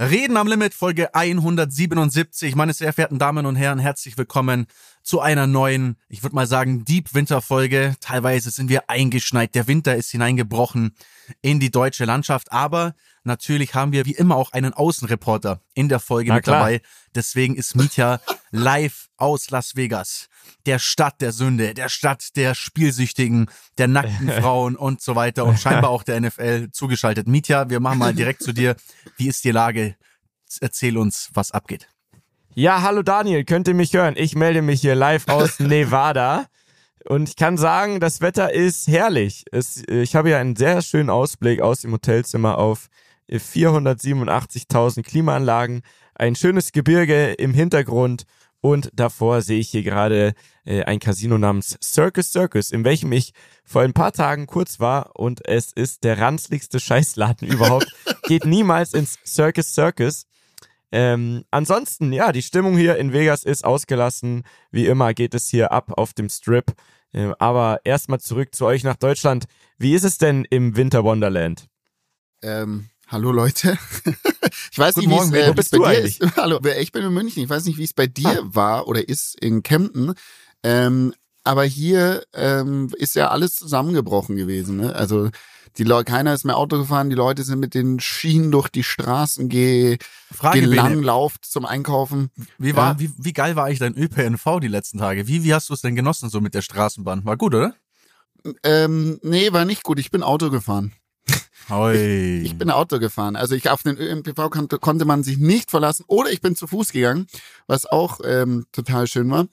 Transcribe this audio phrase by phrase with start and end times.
[0.00, 2.54] Reden am Limit, Folge 177.
[2.54, 4.66] Meine sehr verehrten Damen und Herren, herzlich willkommen
[5.02, 7.96] zu einer neuen, ich würde mal sagen, Deep Winter Folge.
[8.00, 9.54] Teilweise sind wir eingeschneit.
[9.54, 10.94] Der Winter ist hineingebrochen
[11.42, 12.50] in die deutsche Landschaft.
[12.50, 12.94] Aber
[13.24, 16.60] natürlich haben wir wie immer auch einen Außenreporter in der Folge Na mit klar.
[16.60, 16.82] dabei.
[17.14, 20.28] Deswegen ist Mietja live aus Las Vegas.
[20.66, 25.58] Der Stadt der Sünde, der Stadt der Spielsüchtigen, der nackten Frauen und so weiter und
[25.58, 27.28] scheinbar auch der NFL zugeschaltet.
[27.28, 28.76] Mietja, wir machen mal direkt zu dir.
[29.16, 29.96] Wie ist die Lage?
[30.60, 31.88] Erzähl uns, was abgeht.
[32.54, 34.14] Ja, hallo Daniel, könnt ihr mich hören?
[34.16, 36.46] Ich melde mich hier live aus Nevada.
[37.08, 39.44] Und ich kann sagen, das Wetter ist herrlich.
[39.52, 42.88] Es, ich habe ja einen sehr schönen Ausblick aus dem Hotelzimmer auf
[43.30, 45.82] 487.000 Klimaanlagen,
[46.14, 48.24] ein schönes Gebirge im Hintergrund
[48.60, 50.34] und davor sehe ich hier gerade
[50.64, 53.32] äh, ein Casino namens Circus Circus, in welchem ich
[53.64, 57.94] vor ein paar Tagen kurz war und es ist der ranzligste Scheißladen überhaupt.
[58.24, 60.26] Geht niemals ins Circus Circus.
[60.92, 64.42] Ähm, ansonsten, ja, die Stimmung hier in Vegas ist ausgelassen.
[64.70, 66.74] Wie immer geht es hier ab auf dem Strip.
[67.12, 69.46] Äh, aber erstmal zurück zu euch nach Deutschland.
[69.78, 71.68] Wie ist es denn im Winter Wonderland?
[72.42, 73.76] Ähm, hallo Leute.
[74.72, 76.20] ich weiß Guten nicht, wie Morgen, äh, bist bei du dir eigentlich?
[76.20, 76.36] ist.
[76.36, 77.42] Hallo, ich bin in München.
[77.42, 80.14] Ich weiß nicht, wie es bei dir war oder ist in Kempten.
[80.62, 81.12] Ähm,
[81.44, 84.76] aber hier ähm, ist ja alles zusammengebrochen gewesen.
[84.76, 84.94] Ne?
[84.94, 85.30] Also
[85.76, 87.10] die Leute, keiner ist mehr Auto gefahren.
[87.10, 89.98] Die Leute sind mit den Schienen durch die Straßen ge
[90.32, 92.30] Frage, gelanglauft zum Einkaufen.
[92.58, 93.00] Wie, war, Ja.
[93.00, 95.26] wie, wie geil war eigentlich dein ÖPNV die letzten Tage?
[95.28, 97.24] Wie, wie hast du es denn genossen so mit der Straßenbahn?
[97.24, 97.74] War gut, oder?
[98.64, 99.98] Ähm, nee, war nicht gut.
[99.98, 100.92] Ich bin Auto gefahren.
[101.70, 102.40] Hoi.
[102.42, 103.36] Ich bin Auto gefahren.
[103.36, 106.04] Also ich auf den ÖMTV konnte, konnte man sich nicht verlassen.
[106.08, 107.26] Oder ich bin zu Fuß gegangen,
[107.66, 109.46] was auch ähm, total schön war.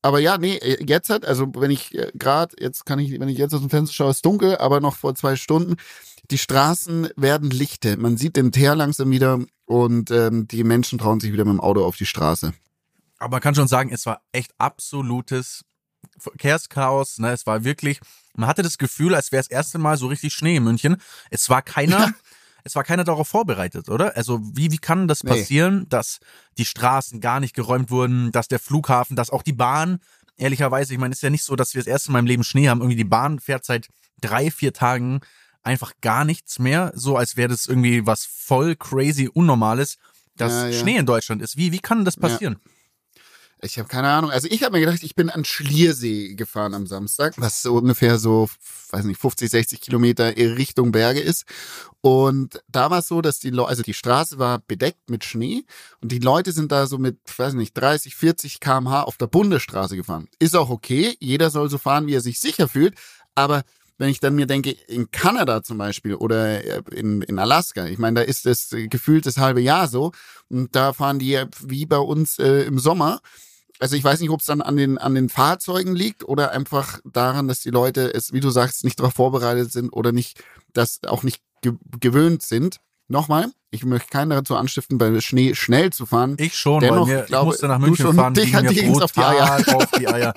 [0.00, 3.38] Aber ja, nee, äh, jetzt hat, also wenn ich gerade, jetzt kann ich, wenn ich
[3.38, 5.76] jetzt aus dem Fenster schaue, ist dunkel, aber noch vor zwei Stunden,
[6.30, 7.96] die Straßen werden lichte.
[7.96, 11.60] Man sieht den Teer langsam wieder und ähm, die Menschen trauen sich wieder mit dem
[11.60, 12.52] Auto auf die Straße.
[13.18, 15.64] Aber man kann schon sagen, es war echt absolutes
[16.18, 17.18] Verkehrschaos.
[17.18, 17.30] Ne?
[17.32, 18.00] Es war wirklich,
[18.34, 20.96] man hatte das Gefühl, als wäre das erste Mal so richtig Schnee in München.
[21.30, 22.10] Es war keiner, Ja.
[22.64, 24.16] es war keiner darauf vorbereitet, oder?
[24.16, 25.30] Also wie, wie kann das Nee.
[25.30, 26.20] passieren, dass
[26.58, 30.00] die Straßen gar nicht geräumt wurden, dass der Flughafen, dass auch die Bahn,
[30.36, 32.44] ehrlicherweise, ich meine, es ist ja nicht so, dass wir das erste Mal im Leben
[32.44, 32.80] Schnee haben.
[32.80, 33.88] Irgendwie die Bahn fährt seit
[34.20, 35.20] drei, vier Tagen
[35.62, 39.98] einfach gar nichts mehr, so als wäre das irgendwie was voll crazy Unnormales,
[40.36, 40.78] dass Ja, ja.
[40.78, 41.56] Schnee in Deutschland ist.
[41.56, 42.58] Wie, wie kann das passieren?
[43.60, 44.30] Ich habe keine Ahnung.
[44.30, 48.18] Also ich habe mir gedacht, ich bin an Schliersee gefahren am Samstag, was so ungefähr
[48.18, 48.48] so,
[48.90, 51.44] weiß nicht, 50, 60 Kilometer Richtung Berge ist.
[52.00, 55.64] Und da war es so, dass die Leute, also die Straße war bedeckt mit Schnee
[56.00, 59.96] und die Leute sind da so mit, weiß nicht, 30, 40 kmh auf der Bundesstraße
[59.96, 60.28] gefahren.
[60.38, 61.16] Ist auch okay.
[61.18, 62.94] Jeder soll so fahren, wie er sich sicher fühlt.
[63.34, 63.64] Aber
[63.98, 67.98] wenn ich dann mir denke, in Kanada zum Beispiel oder äh, in, in Alaska, ich
[67.98, 70.12] meine, da ist es äh, gefühlt das halbe Jahr so
[70.48, 73.20] und da fahren die wie bei uns äh, im Sommer.
[73.80, 77.00] Also ich weiß nicht, ob es dann an den, an den Fahrzeugen liegt oder einfach
[77.04, 81.00] daran, dass die Leute es, wie du sagst, nicht darauf vorbereitet sind oder nicht, das
[81.06, 82.78] auch nicht ge gewöhnt sind.
[83.10, 86.36] Nochmal, ich möchte keinen dazu anstiften, bei Schnee schnell zu fahren.
[86.38, 88.92] Ich schon, Dennoch, weil mir, ich glaube, ich musste nach München schon, fahren, dich- ging
[88.92, 89.68] mir auf brutal Eier.
[89.76, 90.34] auf die Eier.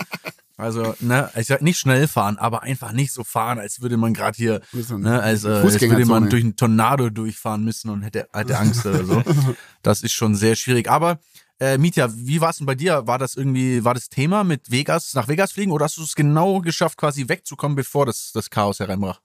[0.58, 4.14] Also, ne, ich sag nicht schnell fahren, aber einfach nicht so fahren, als würde man
[4.14, 8.28] gerade hier, ne, als, äh, als würde man durch einen Tornado durchfahren müssen und hätte,
[8.32, 9.24] hätte Angst oder so.
[9.82, 10.88] Das ist schon sehr schwierig.
[10.90, 11.20] Aber
[11.62, 13.06] äh, Mietja, wie war es denn bei dir?
[13.06, 16.16] War das irgendwie, war das Thema mit Vegas, nach Vegas fliegen oder hast du es
[16.16, 19.22] genau geschafft, quasi wegzukommen, bevor das, das Chaos hereinbrach?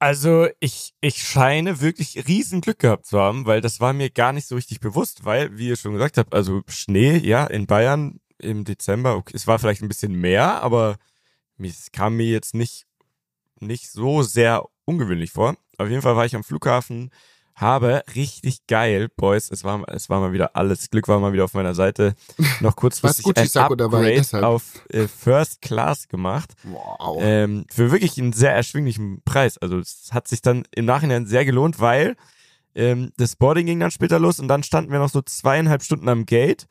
[0.00, 4.32] Also ich, ich scheine wirklich riesen Glück gehabt zu haben, weil das war mir gar
[4.32, 8.20] nicht so richtig bewusst, weil, wie ihr schon gesagt habt, also Schnee, ja, in Bayern
[8.38, 10.96] im Dezember, okay, es war vielleicht ein bisschen mehr, aber
[11.58, 12.84] es kam mir jetzt nicht,
[13.60, 15.56] nicht so sehr ungewöhnlich vor.
[15.78, 17.10] Auf jeden Fall war ich am Flughafen,
[17.56, 21.44] habe richtig geil, Boys, es war, es war mal wieder alles, Glück war mal wieder
[21.44, 22.14] auf meiner Seite,
[22.60, 24.44] noch kurzfristig ein dabei, Upgrade deshalb.
[24.44, 27.18] auf äh, First Class gemacht Wow.
[27.22, 29.56] ähm, für wirklich einen sehr erschwinglichen Preis.
[29.56, 32.16] Also es hat sich dann im Nachhinein sehr gelohnt, weil
[32.74, 36.10] ähm, das Boarding ging dann später los und dann standen wir noch so zweieinhalb Stunden
[36.10, 36.66] am Gate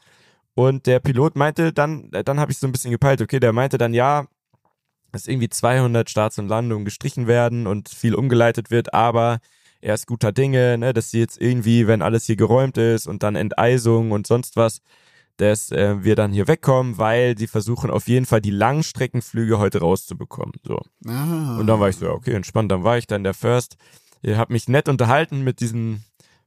[0.54, 3.54] und der Pilot meinte dann, äh, dann habe ich so ein bisschen gepeilt, okay, der
[3.54, 4.28] meinte dann, ja,
[5.12, 9.40] dass irgendwie 200 Starts und Landungen gestrichen werden und viel umgeleitet wird, aber
[9.86, 13.22] er ist guter Dinge, ne, dass sie jetzt irgendwie, wenn alles hier geräumt ist und
[13.22, 14.82] dann Enteisung und sonst was,
[15.38, 19.82] dass äh, wir dann hier wegkommen, weil die versuchen auf jeden Fall die Langstreckenflüge heute
[19.82, 20.54] rauszubekommen.
[20.64, 20.82] So.
[21.06, 21.60] ah.
[21.60, 22.72] Und dann war ich so, ja, okay, entspannt.
[22.72, 23.78] Dann war ich dann der First.
[24.24, 26.04] Ich habe mich nett unterhalten mit diesen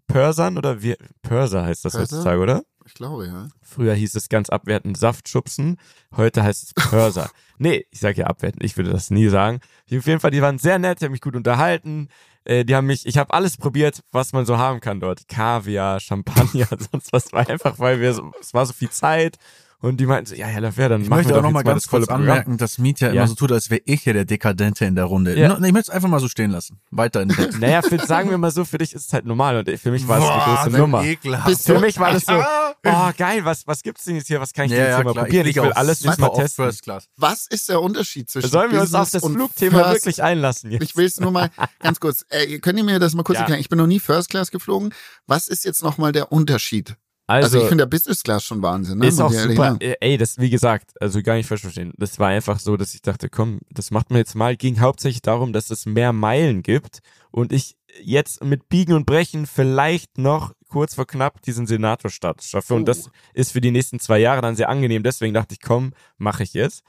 [0.08, 2.64] Pörsern oder wie Pörser heißt das heutzutage, oder?
[2.86, 3.48] Ich glaube, ja.
[3.62, 5.76] Früher hieß es ganz abwertend Saftschubsen,
[6.16, 7.30] heute heißt es Pörser.
[7.58, 9.60] nee, ich sage ja abwertend, ich würde das nie sagen.
[9.94, 12.08] Auf jeden Fall, die waren sehr nett, die haben mich gut unterhalten.
[12.48, 15.28] Äh, die haben mich, ich habe alles probiert, was man so haben kann dort.
[15.28, 17.32] Kaviar, Champagner, sonst was.
[17.32, 19.36] War einfach, weil wir so, es war so viel Zeit
[19.80, 21.52] und die meinten so, ja, Herr Lafer, dann Ich machen möchte wir auch doch noch
[21.52, 23.14] mal jetzt mal ganz das volle kurz anmerken, dass Mietja Ja.
[23.14, 25.38] immer so tut, als wäre ich hier der Dekadente in der Runde.
[25.38, 25.48] Ja.
[25.48, 26.80] No, Ich möchte es einfach mal so stehen lassen.
[26.90, 29.56] Weiter in der Naja, für, sagen wir mal so, für dich ist es halt normal
[29.58, 31.04] und für mich war es eine große Nummer.
[31.04, 31.62] Ekelhaft.
[31.62, 33.08] Für mich war das so, Ah.
[33.10, 34.96] oh geil, was, was gibt's denn jetzt hier, was kann ich denn Ja, jetzt ja,
[34.98, 35.24] hier mal klar.
[35.24, 35.46] probieren?
[35.46, 36.64] Ich fliege will alles super jetzt mal testen.
[36.64, 37.08] First Class.
[37.16, 40.70] Was ist der Unterschied zwischen Sollen wir uns auf das und Flugthema First wirklich einlassen
[40.70, 40.82] jetzt?
[40.82, 41.50] Ich will es nur mal
[41.80, 42.24] ganz kurz.
[42.30, 43.40] Äh, könnt ihr mir das mal kurz Ja.
[43.42, 43.60] erklären?
[43.60, 44.92] Ich bin noch nie First Class geflogen.
[45.26, 46.96] Was ist jetzt nochmal der Unterschied?
[47.28, 48.98] Also, Also, ich finde der Business Class schon Wahnsinn.
[48.98, 49.06] Ne?
[49.06, 49.54] ist auch super.
[49.54, 49.80] sagen.
[49.80, 51.92] Äh, Ey, das, wie gesagt, also gar nicht falsch verstehen.
[51.96, 54.56] Das war einfach so, dass ich dachte, komm, das macht man jetzt mal.
[54.56, 59.46] Ging hauptsächlich darum, dass es mehr Meilen gibt und ich jetzt mit Biegen und Brechen
[59.46, 62.74] vielleicht noch kurz vor knapp diesen Senatorstatus schaffe.
[62.74, 62.84] Und Oh.
[62.86, 65.02] das ist für die nächsten zwei Jahre dann sehr angenehm.
[65.02, 66.82] Deswegen dachte ich, komm, mache ich jetzt.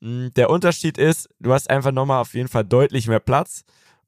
[0.00, 3.64] Mm, Der Unterschied ist, du hast einfach nochmal auf jeden Fall deutlich mehr Platz.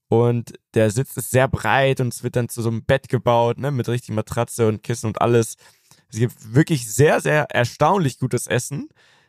[0.09, 3.59] Und der Sitz ist sehr breit und es wird dann zu so einem Bett gebaut,
[3.59, 5.57] ne, mit richtig Matratze und Kissen und alles.
[6.09, 8.89] Es gibt wirklich sehr, sehr erstaunlich gutes Essen.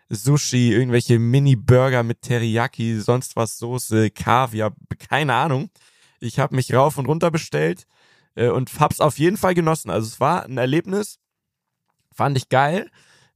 [0.09, 4.73] Sushi, irgendwelche Mini-Burger mit Teriyaki, sonst was, Soße, Kaviar,
[5.09, 5.69] keine Ahnung.
[6.19, 7.85] Ich habe mich rauf und runter bestellt
[8.35, 9.89] äh, und hab's auf jeden Fall genossen.
[9.89, 11.19] Also es war ein Erlebnis,
[12.13, 12.89] fand ich geil.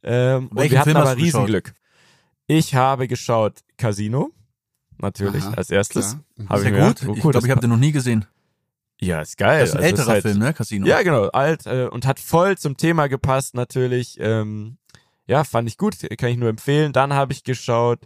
[0.04, 1.18] Ähm, und wir hatten Film aber?
[1.18, 1.74] Riesenglück.
[2.48, 4.32] Ich habe geschaut Casino,
[5.02, 6.18] natürlich Aha, als erstes.
[6.38, 6.48] klar.
[6.50, 6.96] Hab Sehr ich mir gut.
[6.96, 8.26] gedacht, oh, ich cool, glaube, das ich habe den noch nie gesehen.
[9.00, 9.60] ja, ist geil.
[9.62, 10.54] Das ist ein Also, älterer halt- Film, ne?
[10.54, 10.88] Casino.
[10.88, 14.18] Ja, genau, alt äh, und hat voll zum Thema gepasst natürlich.
[14.20, 14.78] Ähm,
[15.28, 16.94] ja, fand ich gut, kann ich nur empfehlen.
[16.94, 18.00] Dann habe ich geschaut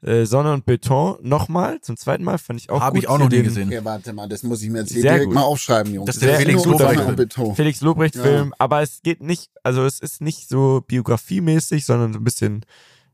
[0.00, 3.02] äh, Sonne und Beton nochmal, zum zweiten Mal, fand ich auch Habe gut.
[3.02, 3.72] ich auch noch nie Den gesehen.
[3.72, 5.34] Ja, warte mal, das muss ich mir jetzt hier Sehr direkt gut.
[5.34, 6.06] mal aufschreiben, Jungs.
[6.06, 7.00] Das ist der Sehr Felix guter Lobrecht.
[7.02, 7.16] Film.
[7.16, 7.56] Beton.
[7.56, 8.46] Felix Lobrecht Ja.
[8.58, 12.64] Aber es geht nicht, also es ist nicht so biografiemäßig, sondern so ein bisschen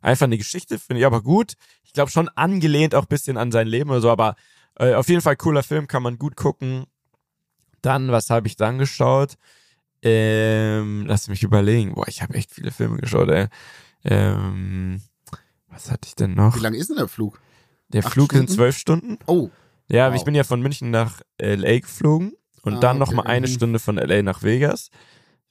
[0.04, 1.54] einfach eine Geschichte, finde ich aber gut.
[1.82, 4.36] Ich glaube schon angelehnt auch ein bisschen an sein Leben oder so, aber
[4.78, 6.84] äh, auf jeden Fall cooler Film, kann man gut gucken.
[7.82, 9.34] Dann, was habe ich dann geschaut?
[10.02, 11.94] Ähm, lass mich überlegen.
[11.94, 13.46] Boah, ich habe echt viele Filme geschaut, ey.
[14.04, 15.00] Ähm,
[15.68, 16.54] was hatte ich denn noch?
[16.56, 17.40] Wie lang ist denn der Flug?
[17.88, 18.54] Der acht Flug sind Stunden?
[18.54, 19.18] zwölf Stunden.
[19.26, 19.50] Oh,
[19.90, 20.16] Ja, Wow.
[20.16, 23.48] ich bin ja von München nach LA geflogen und Ah, dann noch okay, mal eine.
[23.48, 24.90] Stunde von LA nach Vegas.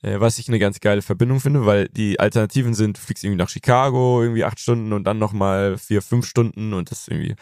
[0.04, 3.42] Äh, was ich eine ganz geile Verbindung finde, weil die Alternativen sind, du fliegst irgendwie
[3.42, 7.36] nach Chicago, irgendwie acht Stunden und dann noch mal vier, fünf Stunden und das irgendwie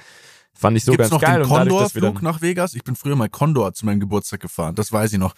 [0.53, 1.39] fand ich so Gibt's ganz noch geil.
[1.39, 2.75] den Condor-Flug nach Vegas?
[2.75, 4.75] Ich bin früher mal Condor zu meinem Geburtstag gefahren.
[4.75, 5.33] Das weiß ich noch.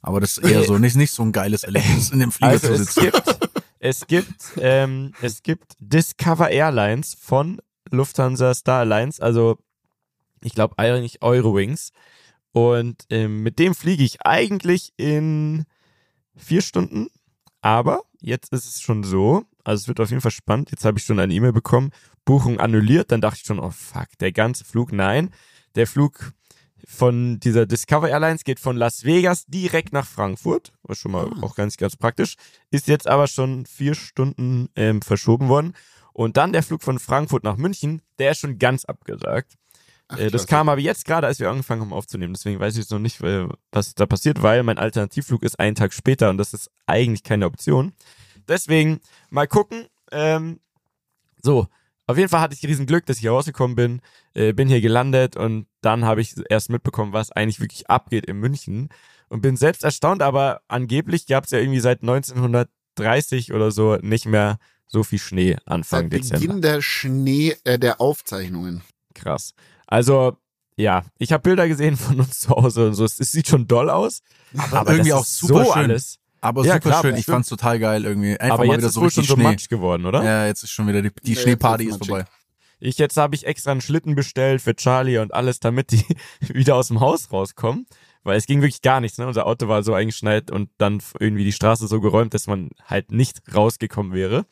[0.00, 2.68] Aber das ist eher so, nicht, nicht so ein geiles Erlebnis, in dem Flieger also
[2.68, 3.00] zu es sitzen.
[3.00, 3.38] gibt,
[3.80, 7.60] es gibt, ähm, es gibt Discover Airlines von
[7.90, 9.58] Lufthansa Star Alliance, also
[10.40, 11.90] ich glaube eigentlich Eurowings.
[12.52, 15.64] Und ähm, mit dem fliege ich eigentlich in
[16.38, 17.08] vier Stunden.
[17.60, 20.70] Aber jetzt ist es schon so, also es wird auf jeden Fall spannend.
[20.70, 21.90] Jetzt habe ich schon eine E-Mail bekommen,
[22.24, 23.10] Buchung annulliert.
[23.12, 25.30] Dann dachte ich schon, oh fuck, der ganze Flug, nein.
[25.74, 26.32] Der Flug
[26.86, 31.42] von dieser Discover Airlines geht von Las Vegas direkt nach Frankfurt, was schon mal Ah.
[31.42, 32.36] auch ganz, ganz praktisch.
[32.70, 35.74] Ist jetzt aber schon vier Stunden ähm, verschoben worden.
[36.12, 39.54] Und dann der Flug von Frankfurt nach München, der ist schon ganz abgesagt.
[40.08, 42.34] Ach, Äh, das kam aber jetzt gerade, als wir angefangen haben aufzunehmen.
[42.34, 45.92] Deswegen weiß ich jetzt noch nicht, was da passiert, weil mein Alternativflug ist einen Tag
[45.92, 47.92] später und das ist eigentlich keine Option.
[48.48, 49.00] Deswegen
[49.30, 49.86] mal gucken.
[50.10, 50.60] Ähm,
[51.42, 51.68] so,
[52.06, 54.00] auf jeden Fall hatte ich riesen Glück, dass ich hier rausgekommen bin,
[54.32, 58.38] äh, bin hier gelandet und dann habe ich erst mitbekommen, was eigentlich wirklich abgeht in
[58.38, 58.88] München
[59.28, 64.24] und bin selbst erstaunt, aber angeblich gab es ja irgendwie seit 1930 oder so nicht
[64.24, 66.40] mehr so viel Schnee Anfang Seit Dezember.
[66.40, 68.80] Beginn der Schnee, äh, der Aufzeichnungen.
[69.14, 69.52] Krass.
[69.88, 70.36] Also,
[70.76, 73.04] ja, ich habe Bilder gesehen von uns zu Hause und so.
[73.04, 74.22] Es, es sieht schon doll aus.
[74.70, 75.82] Aber, irgendwie das auch ist super so schön.
[75.90, 76.18] alles.
[76.40, 77.10] Aber Ja, super klar, schön.
[77.12, 77.34] Ich bestimmt.
[77.34, 78.38] fand's total geil irgendwie.
[78.38, 79.42] Einfach aber mal jetzt wieder ist so richtig schon so Schnee.
[79.50, 80.22] matsch geworden, oder?
[80.22, 82.08] Ja, jetzt ist schon wieder die, die Ja, Schneeparty ist matschig.
[82.08, 82.24] vorbei.
[82.80, 86.04] Ich jetzt habe ich extra einen Schlitten bestellt für Charlie und alles, damit die
[86.40, 87.86] wieder aus dem Haus rauskommen.
[88.22, 89.16] Weil es ging wirklich gar nichts.
[89.18, 89.26] Ne?
[89.26, 93.10] Unser Auto war so eingeschneit und dann irgendwie die Straße so geräumt, dass man halt
[93.10, 94.44] nicht rausgekommen wäre.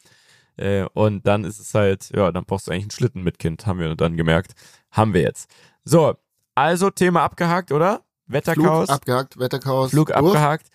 [0.56, 3.66] Äh, und dann ist es halt, ja, dann brauchst du eigentlich einen Schlitten mit Kind,
[3.66, 4.54] haben wir dann gemerkt.
[4.96, 5.50] Haben wir jetzt.
[5.84, 6.14] So,
[6.54, 8.02] also Thema abgehakt, oder?
[8.26, 8.86] Wetterchaos.
[8.86, 9.90] Flug abgehakt, Wetterchaos.
[9.90, 10.16] Flug durch.
[10.18, 10.66] abgehakt.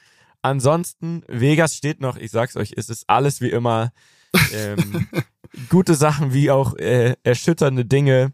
[0.41, 3.91] Ansonsten, Vegas steht noch, ich sag's euch, es ist alles wie immer.
[4.53, 5.07] Ähm,
[5.69, 8.33] gute Sachen wie auch äh, erschütternde Dinge.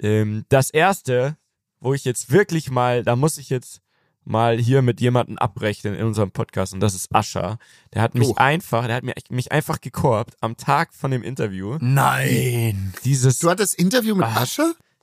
[0.00, 1.36] Ähm, das erste,
[1.80, 3.80] wo ich jetzt wirklich mal, da muss ich jetzt
[4.24, 7.58] mal hier mit jemandem abrechnen in unserem Podcast und das ist Ascha.
[7.92, 8.34] Der hat mich Oh.
[8.36, 11.76] einfach, der hat mir, mich einfach gekorbt am Tag von dem Interview.
[11.80, 12.94] Nein.
[13.04, 14.34] Dieses, Du hattest Interview mit Ah.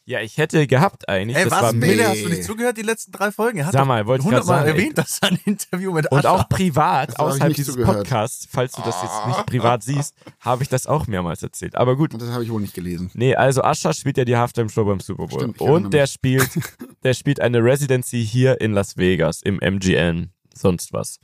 [0.09, 1.37] Ja, ich hätte gehabt eigentlich.
[1.37, 2.03] Ey, das was, war nee.
[2.03, 3.59] hast du nicht zugehört, die letzten drei Folgen?
[3.59, 6.31] Er hat mal, wollte ich hundertmal sagen, erwähnt, dass er ein Interview mit Und Ascha
[6.31, 7.97] auch privat, Das außerhalb dieses zugehört.
[7.97, 11.75] Podcasts, falls du das jetzt nicht privat siehst, habe ich das auch mehrmals erzählt.
[11.75, 12.19] Aber gut.
[12.19, 13.11] Das habe ich wohl nicht gelesen.
[13.13, 15.41] Nee, also Ascha spielt ja die Halftime-Show beim Super Bowl.
[15.41, 16.49] Stimmt, und der spielt,
[17.03, 21.19] der spielt eine Residency hier in Las Vegas, im MGN, sonst was.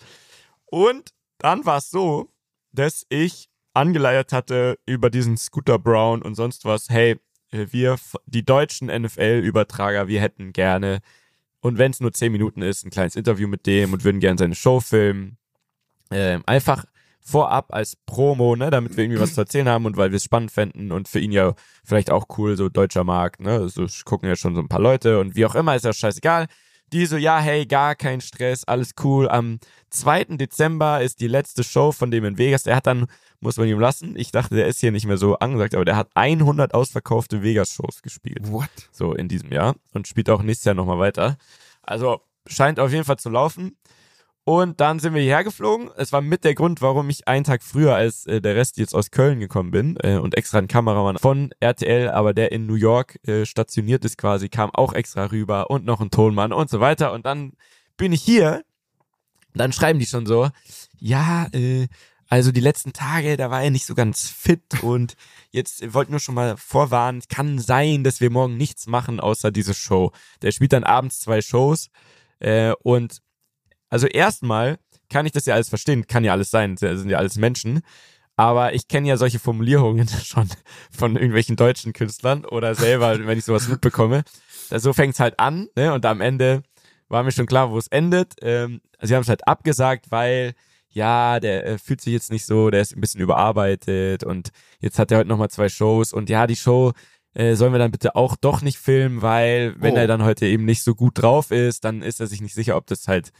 [0.65, 2.29] Und dann war es so,
[2.71, 7.19] dass ich angeleiert hatte über diesen Scooter Brown und sonst was, hey,
[7.71, 10.99] wir, f- die deutschen NFL-Übertrager, wir hätten gerne,
[11.61, 14.37] und wenn es nur 10 Minuten ist, ein kleines Interview mit dem und würden gerne
[14.37, 15.37] seine Show filmen.
[16.11, 16.85] Ähm, einfach
[17.21, 20.23] vorab als Promo, ne, damit wir irgendwie was zu erzählen haben und weil wir es
[20.23, 24.29] spannend fänden und für ihn ja vielleicht auch cool, so deutscher Markt, ne, so gucken
[24.29, 26.45] ja schon so ein paar Leute und wie auch immer, ist ja scheißegal.
[26.93, 29.27] Die so, ja, hey, gar kein Stress, alles cool.
[29.27, 29.57] Am
[29.89, 30.37] 2.
[30.37, 32.61] Dezember ist die letzte Show von dem in Vegas.
[32.61, 33.07] Der hat dann,
[33.39, 35.95] muss man ihm lassen, ich dachte, der ist hier nicht mehr so angesagt, aber der
[35.95, 38.69] hat 100 ausverkaufte Vegas-Shows gespielt What?
[38.91, 41.37] so in diesem Jahr und spielt auch nächstes Jahr nochmal weiter.
[41.81, 43.77] Also scheint auf jeden Fall zu laufen.
[44.47, 45.89] Und dann sind wir hierher geflogen.
[45.97, 48.93] Es war mit der Grund, warum ich einen Tag früher als äh, der Rest jetzt
[48.93, 52.75] aus Köln gekommen bin äh, und extra ein Kameramann von RTL, aber der in New
[52.75, 56.79] York äh, stationiert ist quasi, kam auch extra rüber und noch ein Tonmann und so
[56.79, 57.11] weiter.
[57.11, 57.53] Und dann
[57.97, 58.63] bin ich hier.
[59.55, 60.49] Dann schreiben die schon so,
[60.99, 61.87] ja, äh,
[62.27, 65.15] also die letzten Tage, da war er nicht so ganz fit und
[65.51, 69.73] jetzt wollten wir schon mal vorwarnen, kann sein, dass wir morgen nichts machen außer diese
[69.73, 70.11] Show.
[70.41, 71.89] Der spielt dann abends zwei Shows
[72.39, 73.21] äh, und
[73.89, 74.77] also erstmal
[75.09, 77.81] kann ich das ja alles verstehen, kann ja alles sein, das sind ja alles Menschen.
[78.37, 80.49] Aber ich kenne ja solche Formulierungen schon
[80.91, 84.23] von irgendwelchen deutschen Künstlern oder selber, wenn ich sowas mitbekomme.
[84.69, 85.93] Da, so fängt's halt an, ne?
[85.93, 86.63] Und am Ende
[87.07, 88.33] war mir schon klar, wo es endet.
[88.41, 90.53] Ähm, sie haben es halt abgesagt, weil
[90.95, 94.49] ja, der äh, fühlt sich jetzt nicht so, der ist ein bisschen überarbeitet und
[94.79, 96.93] jetzt hat er heute nochmal zwei Shows und ja, die Show
[97.33, 99.97] äh, sollen wir dann bitte auch doch nicht filmen, weil wenn Oh.
[99.97, 102.77] er dann heute eben nicht so gut drauf ist, dann ist er sich nicht sicher,
[102.77, 103.31] ob das halt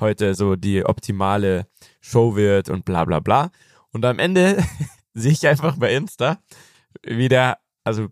[0.00, 1.66] heute so die optimale
[2.00, 3.50] Show wird und bla bla bla.
[3.92, 4.56] Und am Ende
[5.14, 6.38] sehe ich einfach bei Insta,
[7.02, 8.08] wie der, also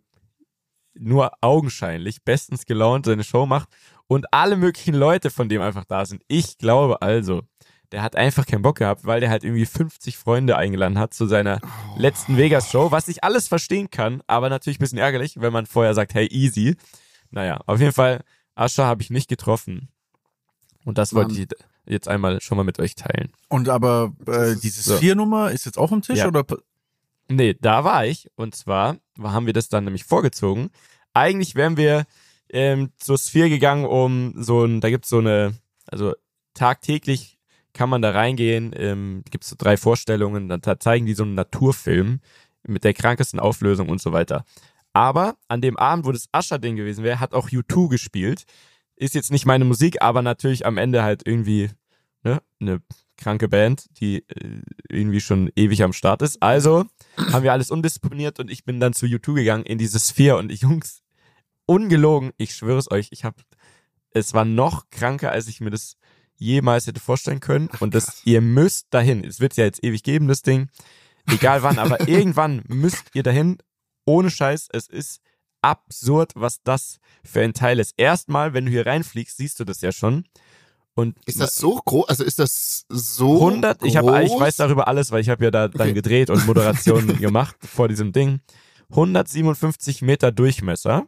[0.92, 3.71] nur augenscheinlich, bestens gelaunt seine Show macht
[4.09, 6.23] und alle möglichen Leute von dem einfach da sind.
[6.28, 7.42] Ich glaube also,
[7.92, 11.26] der hat einfach keinen Bock gehabt, weil der halt irgendwie 50 Freunde eingeladen hat zu
[11.26, 11.61] seiner
[11.97, 15.94] letzten Vegas-Show, was ich alles verstehen kann, aber natürlich ein bisschen ärgerlich, wenn man vorher
[15.94, 16.76] sagt, hey, easy.
[17.30, 18.23] Naja, auf jeden Fall,
[18.54, 19.88] Ascha habe ich nicht getroffen.
[20.85, 21.42] Und das wollte Mann.
[21.42, 21.49] ich
[21.87, 23.32] jetzt einmal schon mal mit euch teilen.
[23.49, 24.97] Und aber äh, dieses so.
[24.97, 26.28] Vier-Nummer ist jetzt auch am Tisch Ja.
[26.28, 26.44] oder?
[27.28, 28.28] Nee, da war ich.
[28.37, 30.70] Und zwar haben wir das dann nämlich vorgezogen.
[31.14, 32.04] Eigentlich wären wir
[32.49, 35.54] ähm, zur Sphere gegangen, um so ein, da gibt's so eine,
[35.87, 36.14] also
[36.54, 37.38] tagtäglich
[37.81, 41.33] kann man da reingehen, ähm, gibt's so drei Vorstellungen, dann da zeigen die so einen
[41.33, 42.21] Naturfilm
[42.63, 44.45] mit der krankesten Auflösung und so weiter.
[44.93, 48.45] Aber an dem Abend, wo das Ascher-Ding gewesen wäre, hat auch U2 gespielt.
[48.97, 51.71] Ist jetzt nicht meine Musik, aber natürlich am Ende halt irgendwie
[52.23, 52.83] ne, eine
[53.17, 54.61] kranke Band, die äh,
[54.91, 56.43] irgendwie schon ewig am Start ist.
[56.43, 56.85] Also
[57.33, 60.53] haben wir alles undisponiert und ich bin dann zu U2 gegangen in diese Sphere und
[60.53, 61.01] ich, Jungs,
[61.65, 63.37] ungelogen, ich schwöre es euch, ich habe,
[64.11, 65.97] es war noch kranker, als ich mir das
[66.40, 70.26] jemals hätte vorstellen können und das, ihr müsst dahin, es wird ja jetzt ewig geben,
[70.26, 70.68] das Ding,
[71.30, 73.59] egal wann, aber irgendwann müsst ihr dahin,
[74.06, 75.20] ohne Scheiß, es ist
[75.62, 77.94] absurd, was das für ein Teil ist.
[77.99, 80.25] Erstmal, wenn du hier reinfliegst, siehst du das ja schon.
[80.94, 82.09] Und Ist das so groß?
[82.09, 84.23] Also ist das so 100, ich, hab, groß?
[84.25, 85.92] ich weiß darüber alles, weil ich habe ja da dann Okay.
[85.92, 88.40] gedreht und Moderationen gemacht vor diesem Ding.
[88.90, 91.06] 157 Meter Durchmesser.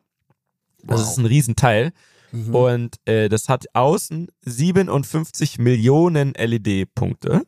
[0.85, 1.11] Das Wow.
[1.11, 1.93] ist ein Riesenteil.
[2.33, 2.55] Mhm.
[2.55, 7.43] Und äh, das hat außen 57 Millionen LED-Punkte.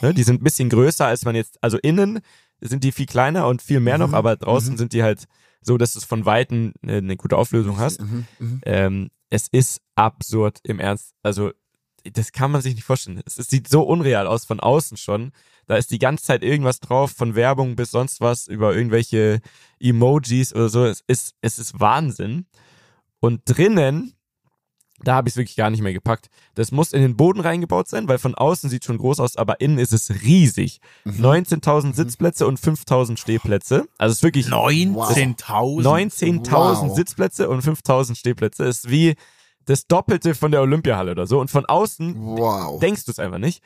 [0.00, 2.20] Ne, die sind ein bisschen größer, als man jetzt, also innen
[2.60, 4.14] sind die viel kleiner und viel mehr noch, Mhm.
[4.14, 4.78] aber draußen Mhm.
[4.78, 5.24] sind die halt
[5.60, 8.00] so, dass du es von Weitem äh, eine gute Auflösung hast.
[8.00, 8.26] Mhm.
[8.38, 8.60] Mhm.
[8.64, 11.12] Ähm, es ist absurd im Ernst.
[11.22, 11.50] Also,
[12.12, 13.20] das kann man sich nicht vorstellen.
[13.26, 15.32] Es, es sieht so unreal aus von außen schon.
[15.66, 19.40] Da ist die ganze Zeit irgendwas drauf, von Werbung bis sonst was, über irgendwelche
[19.80, 20.84] Emojis oder so.
[20.86, 22.46] Es ist, es ist Wahnsinn.
[23.20, 24.14] Und drinnen,
[25.02, 26.28] da habe ich es wirklich gar nicht mehr gepackt.
[26.54, 29.60] Das muss in den Boden reingebaut sein, weil von außen sieht schon groß aus, aber
[29.60, 30.80] innen ist es riesig.
[31.04, 31.24] Mhm.
[31.24, 33.86] 19.000 Sitzplätze und 5.000 Stehplätze.
[33.98, 35.82] Also es ist wirklich 19.000.
[35.82, 36.96] 19.000 Wow.
[36.96, 38.64] Sitzplätze und 5.000 Stehplätze.
[38.64, 39.14] Ist wie
[39.66, 41.40] das Doppelte von der Olympiahalle oder so.
[41.40, 42.80] Und von außen Wow.
[42.80, 43.62] denkst du es einfach nicht.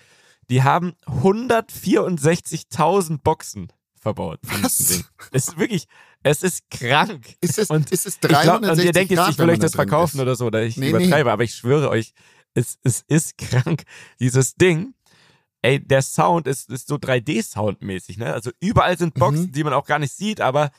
[0.51, 3.69] Die haben 164.000 Boxen
[4.01, 4.41] verbaut.
[4.43, 4.77] Was?
[4.77, 5.05] diesem Ding.
[5.33, 5.87] Es ist wirklich,
[6.23, 7.35] es ist krank.
[7.41, 9.59] Ist es, Und ist es Ich glaub, 360 und ihr denkt jetzt, ich will euch
[9.59, 10.23] das verkaufen ist?
[10.23, 12.13] oder so, oder ich Nee, übertreibe, aber ich schwöre euch,
[12.55, 13.83] es, es ist krank.
[14.21, 14.95] Dieses Ding,
[15.63, 18.33] ey, der Sound ist, ist so 3D-Sound-mäßig, ne?
[18.33, 19.53] Also überall sind Boxen, Mhm.
[19.53, 20.71] die man auch gar nicht sieht, aber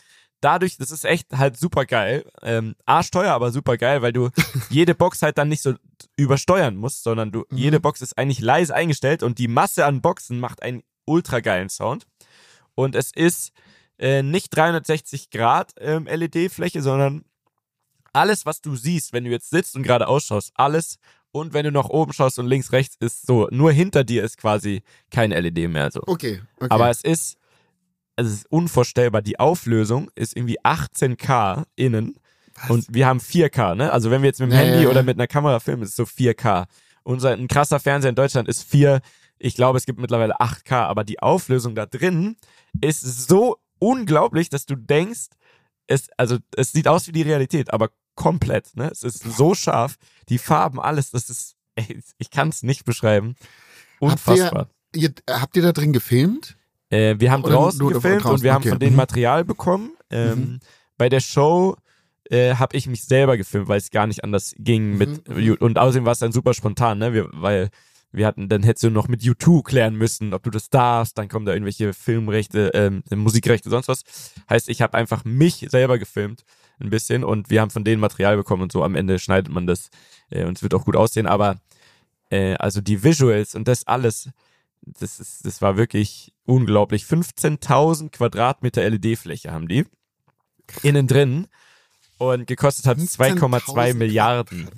[0.41, 2.25] dadurch, das ist echt halt super geil.
[2.41, 4.29] Ähm, arschteuer, aber super geil, weil du
[4.69, 5.73] jede Box halt dann nicht so
[6.15, 7.57] übersteuern musst, sondern du, Mhm.
[7.57, 11.69] jede Box ist eigentlich leise eingestellt und die Masse an Boxen macht einen ultra geilen
[11.69, 12.05] Sound.
[12.75, 13.51] Und es ist
[13.99, 17.25] äh, nicht 360 Grad ähm, LED-Fläche, sondern
[18.13, 20.97] alles, was du siehst, wenn du jetzt sitzt und gerade ausschaust, alles
[21.31, 24.37] und wenn du nach oben schaust und links, rechts ist so, nur hinter dir ist
[24.37, 26.01] quasi kein LED mehr so.
[26.05, 26.67] Okay, okay.
[26.69, 27.37] Aber es ist,
[28.15, 29.23] es ist unvorstellbar.
[29.23, 32.15] Die Auflösung ist irgendwie 18K innen
[32.69, 33.91] und wir haben 4K, ne?
[33.91, 35.95] Also wenn wir jetzt mit dem Ja, Handy oder mit einer Kamera filmen, ist es
[35.95, 36.65] so 4K.
[37.01, 39.01] Unser ein krasser Fernseher in Deutschland ist 4.
[39.39, 42.37] Ich glaube, es gibt mittlerweile 8K, aber die Auflösung da drin
[42.79, 45.27] ist so unglaublich, dass du denkst,
[45.87, 48.89] es, also es sieht aus wie die Realität, aber komplett, ne?
[48.91, 49.97] Es ist so scharf,
[50.29, 53.35] die Farben, alles, das ist, ey, ich kann es nicht beschreiben.
[54.01, 54.69] Habt ihr- Unfassbar.
[54.95, 56.57] ihr, habt ihr da drin gefilmt?
[56.89, 58.69] Äh, wir haben Oder draußen nur gefilmt draußen, und wir haben okay.
[58.69, 58.97] von denen Mhm.
[58.97, 59.91] Material bekommen.
[60.09, 60.59] Ähm, Mhm.
[60.97, 61.75] Bei der Show
[62.29, 65.57] äh, habe ich mich selber gefilmt, weil es gar nicht anders ging mit Mhm.
[65.59, 67.13] und außerdem war es dann super spontan, ne?
[67.13, 67.69] Wir, weil
[68.13, 71.27] wir hatten, dann hättest du noch mit U2 klären müssen, ob du das darfst, dann
[71.27, 74.03] kommen da irgendwelche Filmrechte, ähm, Musikrechte, sonst was.
[74.49, 76.45] Heißt, ich habe einfach mich selber gefilmt
[76.79, 79.67] ein bisschen und wir haben von denen Material bekommen und so am Ende schneidet man
[79.67, 79.89] das
[80.29, 81.59] äh, und es wird auch gut aussehen, aber
[82.29, 84.29] äh, also die Visuals und das alles,
[84.81, 87.03] das ist, das war wirklich unglaublich.
[87.03, 89.85] 15.000 Quadratmeter LED-Fläche haben die
[90.83, 91.47] innen drin
[92.17, 94.69] und gekostet hat 2,2 15.000 Milliarden.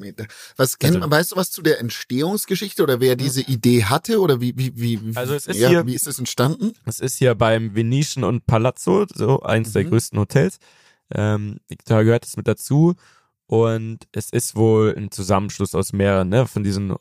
[0.58, 4.20] Was kennt Also- man, weißt du was zu der Entstehungsgeschichte oder wer diese Idee hatte
[4.20, 6.74] oder wie, wie, wie, Also es ist ja, hier- wie ist es entstanden?
[6.86, 9.90] Es ist hier beim Venetian und Palazzo, so eins der Mhm.
[9.90, 10.58] größten Hotels.
[11.14, 12.96] Ähm, da gehört es mit dazu.
[13.48, 16.96] Und es ist wohl ein Zusammenschluss aus mehreren, ne, von diesen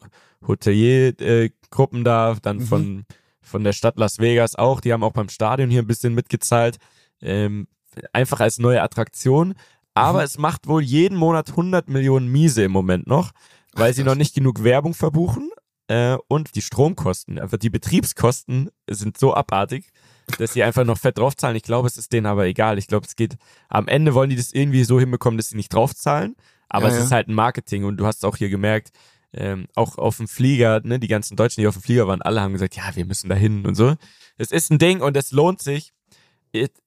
[0.47, 2.67] Hotelier-Gruppen da, dann Mhm.
[2.67, 3.05] von,
[3.41, 4.81] von der Stadt Las Vegas auch.
[4.81, 6.77] Die haben auch beim Stadion hier ein bisschen mitgezahlt.
[7.21, 7.67] Ähm,
[8.13, 9.55] einfach als neue Attraktion.
[9.95, 10.25] Aber Mhm.
[10.25, 13.31] es macht wohl jeden Monat 100 Millionen Miese im Moment noch,
[13.75, 15.51] weil Ach, sie noch nicht genug Werbung verbuchen.
[15.87, 19.91] Äh, und die Stromkosten, einfach die Betriebskosten sind so abartig,
[20.39, 21.57] dass sie einfach noch fett draufzahlen.
[21.57, 22.79] Ich glaube, es ist denen aber egal.
[22.79, 23.37] Ich glaube, es geht,
[23.69, 26.37] am Ende wollen die das irgendwie so hinbekommen, dass sie nicht draufzahlen.
[26.71, 27.05] Aber Ja, es ja.
[27.05, 28.93] ist halt ein Marketing und du hast auch hier gemerkt,
[29.35, 32.41] ähm, auch auf dem Flieger, ne, die ganzen Deutschen, die auf dem Flieger waren, alle
[32.41, 33.95] haben gesagt, ja, wir müssen da hin und so.
[34.39, 35.93] Es ist ein Ding und es lohnt sich.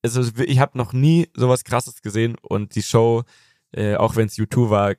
[0.01, 3.23] Also ich habe noch nie sowas krasses gesehen und die Show,
[3.71, 4.89] äh, auch wenn es U2 war,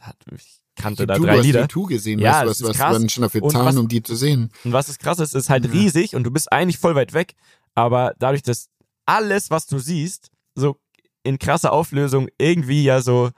[0.00, 1.64] hat, ich kannte da du, drei du hast Lieder.
[1.64, 2.98] U2 gesehen, Ja, weißt was, ist was krass.
[2.98, 4.50] Menschen dafür zahlen, was- um die zu sehen.
[4.64, 5.70] Und was das krass ist, ist halt Ja.
[5.72, 7.34] riesig und du bist eigentlich voll weit weg,
[7.74, 8.68] aber dadurch, dass
[9.04, 10.76] alles, was du siehst, so
[11.22, 13.30] in krasser Auflösung irgendwie ja so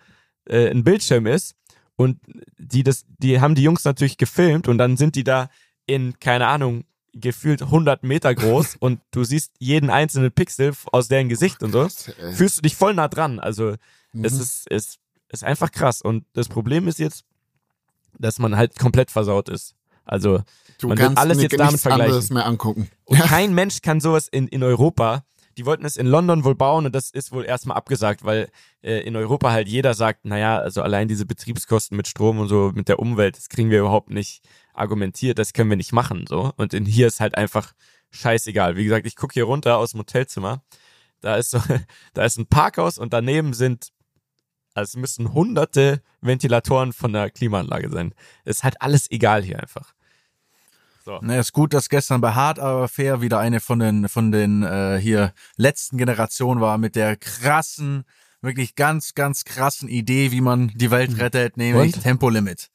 [0.49, 1.55] äh, ein Bildschirm ist
[1.97, 2.19] und
[2.59, 5.49] die das, die haben die Jungs natürlich gefilmt und dann sind die da
[5.87, 11.29] in, keine Ahnung, gefühlt 100 Meter groß und du siehst jeden einzelnen Pixel aus deren
[11.29, 11.89] Gesicht und so.
[12.35, 13.41] Fühlst du dich voll nah dran.
[13.41, 13.79] Also es
[14.13, 14.25] Mhm.
[14.25, 14.99] ist, es
[15.31, 16.01] ist einfach krass.
[16.03, 17.25] Und das Problem ist jetzt,
[18.19, 19.75] dass man halt komplett versaut ist.
[20.05, 20.41] Also
[20.79, 22.35] du man kannst alles jetzt damit vergleichen.
[22.35, 22.89] mehr angucken.
[23.05, 25.25] und kein Mensch kann sowas in, in Europa.
[25.59, 28.49] Die wollten es in London wohl bauen und das ist wohl erstmal abgesagt, weil
[28.81, 32.71] äh, in Europa halt jeder sagt, naja, also allein diese Betriebskosten mit Strom und so,
[32.75, 34.43] mit der Umwelt, das kriegen wir überhaupt nicht
[34.79, 36.53] argumentiert, das können wir nicht machen, so.
[36.57, 37.73] Und in hier ist halt einfach
[38.11, 38.77] scheißegal.
[38.77, 40.63] Wie gesagt, ich gucke hier runter aus dem Hotelzimmer,
[41.21, 41.61] da ist so,
[42.15, 43.89] da ist ein Parkhaus und daneben sind,
[44.75, 48.15] also es müssen hunderte Ventilatoren von der Klimaanlage sein.
[48.45, 49.95] Es ist halt alles egal hier einfach.
[51.05, 51.19] So.
[51.23, 54.63] Na, ist gut, dass gestern bei Hard aber fair wieder eine von den von den
[54.63, 58.05] äh, hier letzten Generationen war mit der krassen,
[58.43, 62.03] wirklich ganz ganz krassen Idee, wie man die Welt rettet, nämlich Und?
[62.03, 62.69] Tempolimit.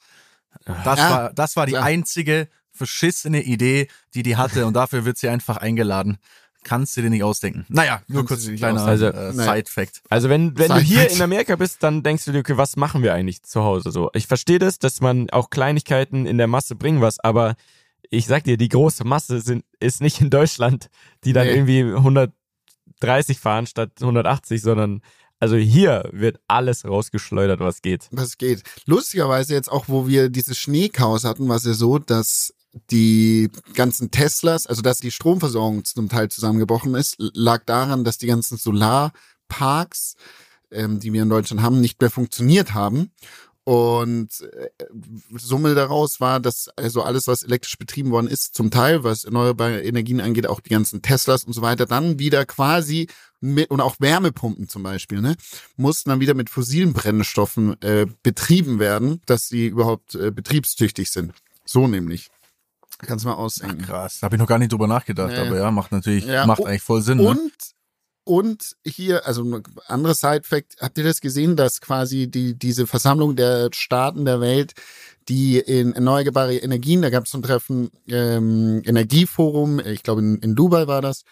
[0.84, 1.84] Das Ja, war das war die klar.
[1.84, 6.18] einzige verschissene Idee, die die hatte und dafür wird sie einfach eingeladen.
[6.64, 7.66] Kannst du dir nicht ausdenken.
[7.68, 10.02] Naja, nur Kannst kurz du ein kleiner äh, Also, Side-Fact.
[10.10, 11.16] Also wenn, wenn du Side hier fact.
[11.16, 14.10] in Amerika bist, dann denkst du dir, okay, was machen wir eigentlich zu Hause so?
[14.14, 17.56] Ich verstehe das, dass man auch Kleinigkeiten in der Masse bringen was, aber
[18.10, 20.88] ich sag dir, die große Masse sind, ist nicht in Deutschland,
[21.26, 21.54] die dann Nee.
[21.54, 21.82] irgendwie
[23.02, 25.02] 130 fahren statt 180, sondern
[25.44, 28.08] also hier wird alles rausgeschleudert, was geht.
[28.12, 28.64] Was geht.
[28.86, 32.54] Lustigerweise jetzt auch, wo wir dieses Schneechaos hatten, war es ja so, dass
[32.92, 38.28] die ganzen Teslas, also dass die Stromversorgung zum Teil zusammengebrochen ist, lag daran, dass die
[38.28, 40.16] ganzen Solarparks,
[40.72, 43.12] ähm, die wir in Deutschland haben, nicht mehr funktioniert haben.
[43.66, 44.70] Und äh,
[45.38, 49.82] Summe daraus war, dass also alles, was elektrisch betrieben worden ist, zum Teil, was erneuerbare
[49.82, 53.08] Energien angeht, auch die ganzen Teslas und so weiter, dann wieder quasi
[53.40, 55.36] mit, und auch Wärmepumpen zum Beispiel, ne,
[55.78, 61.34] mussten dann wieder mit fossilen Brennstoffen äh, betrieben werden, dass sie überhaupt äh, betriebstüchtig sind.
[61.66, 62.30] So nämlich.
[63.00, 63.84] Kannst du mal ausdenken.
[63.84, 65.44] Krass, habe ich noch gar nicht drüber nachgedacht, ja.
[65.44, 67.18] aber ja, macht natürlich Ja, macht eigentlich voll Sinn.
[67.18, 67.38] Ne?
[68.26, 73.36] Und hier, also ein anderes Side-Fact, habt ihr das gesehen, dass quasi die, diese Versammlung
[73.36, 74.74] der Staaten der Welt,
[75.28, 80.38] die in erneuerbare Energien, da gab es so ein Treffen, ähm, Energieforum, ich glaube in,
[80.38, 81.24] in Dubai war das,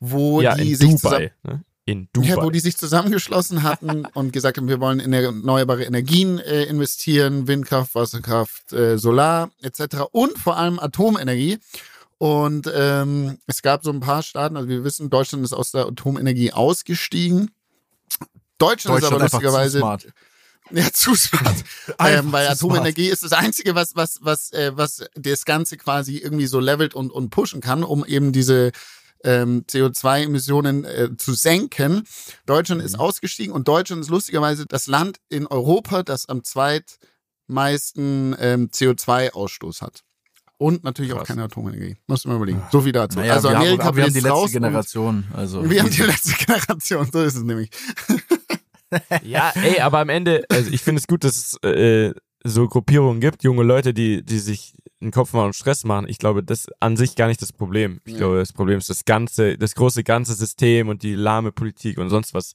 [0.00, 1.32] wo ja, die in sich Dubai.
[1.42, 1.64] Ne?
[1.86, 2.28] In Dubai.
[2.28, 6.64] ja, wo die sich zusammengeschlossen hatten und gesagt haben, wir wollen in erneuerbare Energien äh,
[6.64, 10.04] investieren, Windkraft, Wasserkraft, äh, Solar etc.
[10.12, 11.58] und vor allem Atomenergie.
[12.18, 15.86] Und ähm, es gab so ein paar Staaten, also wir wissen, Deutschland ist aus der
[15.86, 17.50] Atomenergie ausgestiegen.
[18.58, 20.06] Deutschland, ist aber einfach zu lustigerweise smart.
[20.70, 21.56] ja, zu smart.
[21.98, 26.46] Ähm, weil Atomenergie ist das Einzige, was, was, was, äh, was das Ganze quasi irgendwie
[26.46, 28.72] so levelt und, und pushen kann, um eben diese
[29.24, 32.06] ähm, CO2-Emissionen äh, zu senken.
[32.46, 32.86] Deutschland Mhm.
[32.86, 39.80] ist ausgestiegen und Deutschland ist lustigerweise das Land in Europa, das am zweitmeisten ähm, CO2-Ausstoß
[39.82, 40.04] hat.
[40.56, 41.28] Und natürlich auch Krass.
[41.28, 41.96] keine Atomenergie.
[42.06, 42.62] Muss man überlegen.
[42.70, 43.18] So viel dazu.
[43.18, 45.24] Naja, also wir Amerika haben, wir haben die letzte Generation.
[45.32, 47.70] Also Wir haben die letzte Generation, so ist es nämlich.
[49.24, 52.14] Ja, ey, aber am Ende, also ich finde es gut, dass es äh,
[52.44, 56.06] so Gruppierungen gibt, junge Leute, die, die sich einen Kopf machen und Stress machen.
[56.08, 58.00] Ich glaube, das ist an sich gar nicht das Problem.
[58.04, 58.18] Ich Ja.
[58.18, 62.08] glaube, das Problem ist das ganze, das große ganze System und die lahme Politik und
[62.10, 62.54] sonst was.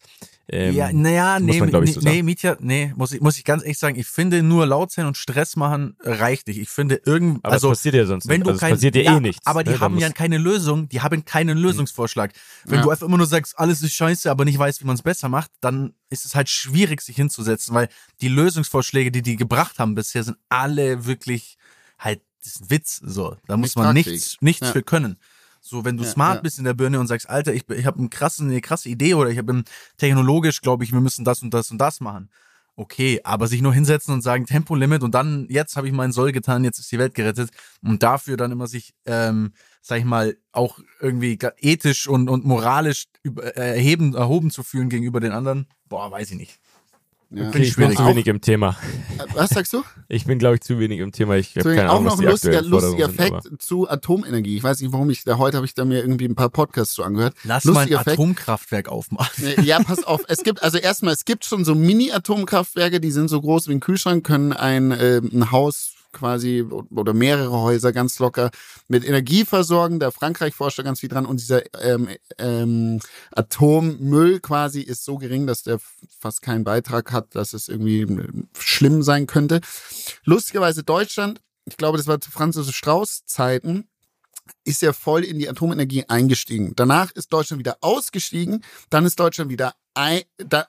[0.51, 3.43] Ähm, ja, naja, nee, man, ich, nee, so nee, Mietja, nee, muss ich, muss ich
[3.43, 6.57] ganz ehrlich sagen, ich finde nur laut sein und Stress machen reicht nicht.
[6.57, 8.47] Ich finde irgend, aber also es passiert ja sonst wenn nicht.
[8.47, 9.45] du Also kein, passiert ja, eh nichts.
[9.45, 9.79] Aber die ne?
[9.79, 12.33] Haben ja keine Lösung, die haben keinen Lösungsvorschlag.
[12.65, 12.81] Wenn Ja.
[12.81, 15.29] du einfach immer nur sagst, alles ist scheiße, aber nicht weißt, wie man es besser
[15.29, 17.87] macht, dann ist es halt schwierig, sich hinzusetzen, weil
[18.21, 21.57] die Lösungsvorschläge, die die gebracht haben bisher, sind alle wirklich
[21.99, 23.35] halt, das ist ein Witz, so.
[23.47, 24.71] Da muss Nicht man nichts, nichts Ja.
[24.73, 25.17] für können.
[25.61, 26.41] So, wenn du Ja, smart ja.
[26.41, 29.13] bist in der Birne und sagst, Alter, ich, ich habe eine krasse, eine krasse Idee
[29.13, 29.63] oder ich habe
[29.97, 32.29] technologisch, glaube ich, wir müssen das und das und das machen.
[32.75, 36.31] Okay, aber sich nur hinsetzen und sagen Tempolimit und dann, jetzt habe ich meinen Soll
[36.31, 37.49] getan, jetzt ist die Welt gerettet
[37.83, 43.07] und dafür dann immer sich, ähm, sag ich mal, auch irgendwie ethisch und, und moralisch
[43.21, 46.57] über, äh, erheben, erhoben zu fühlen gegenüber den anderen, boah, weiß ich nicht.
[47.31, 47.51] Ja.
[47.51, 48.75] Finde ich bin zu wenig im Thema.
[49.35, 49.83] Was sagst du?
[50.07, 51.35] Ich bin, glaube ich, zu wenig im Thema.
[51.35, 54.57] Ich habe keine auch Ahnung, noch ein lustiger, lustiger sind, Fakt zu Atomenergie.
[54.57, 56.95] Ich weiß nicht, warum ich da heute habe ich da mir irgendwie ein paar Podcasts
[56.95, 57.35] zu angehört.
[57.43, 58.09] Lass mal ein Lustiger Fakt.
[58.09, 59.63] Atomkraftwerk aufmachen.
[59.63, 60.21] Ja, pass auf.
[60.27, 63.79] Es gibt also erstmal, es gibt schon so Mini-Atomkraftwerke, die sind so groß wie ein
[63.79, 68.51] Kühlschrank, können ein, äh, ein Haus quasi oder mehrere Häuser ganz locker
[68.87, 69.99] mit Energie versorgen.
[69.99, 72.99] Da Frankreich forscht da ganz viel dran und dieser ähm, ähm,
[73.31, 75.79] Atommüll quasi ist so gering, dass der
[76.19, 79.61] fast keinen Beitrag hat, dass es irgendwie äh, schlimm sein könnte.
[80.23, 83.87] Lustigerweise Deutschland, ich glaube, das war zu Franz Josef Strauß Zeiten,
[84.63, 86.73] ist ja voll in die Atomenergie eingestiegen.
[86.75, 90.21] Danach ist Deutschland wieder ausgestiegen, dann ist Deutschland wieder ein,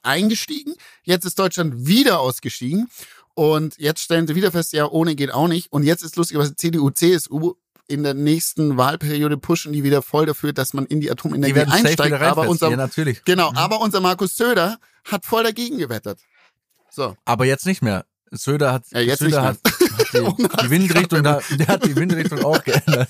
[0.03, 0.75] eingestiegen,
[1.05, 2.89] jetzt ist Deutschland wieder ausgestiegen
[3.35, 5.73] und jetzt stellen sie wieder fest, ja, ohne geht auch nicht.
[5.73, 7.55] Und jetzt ist lustigerweise CDU, CSU
[7.89, 11.55] in der nächsten Wahlperiode pushen die wieder voll dafür, dass man in die Die Atomenergie
[11.55, 12.13] safe einsteigt.
[12.23, 13.25] Aber unser, Ja, natürlich.
[13.25, 16.21] genau, aber unser Markus Söder hat voll dagegen gewettert.
[16.91, 17.17] So.
[17.25, 18.05] Aber jetzt nicht mehr.
[18.31, 22.45] Söder hat, Ja, jetzt Söder hat, hat die, die Windrichtung, da, der hat die Windrichtung
[22.45, 23.09] auch geändert.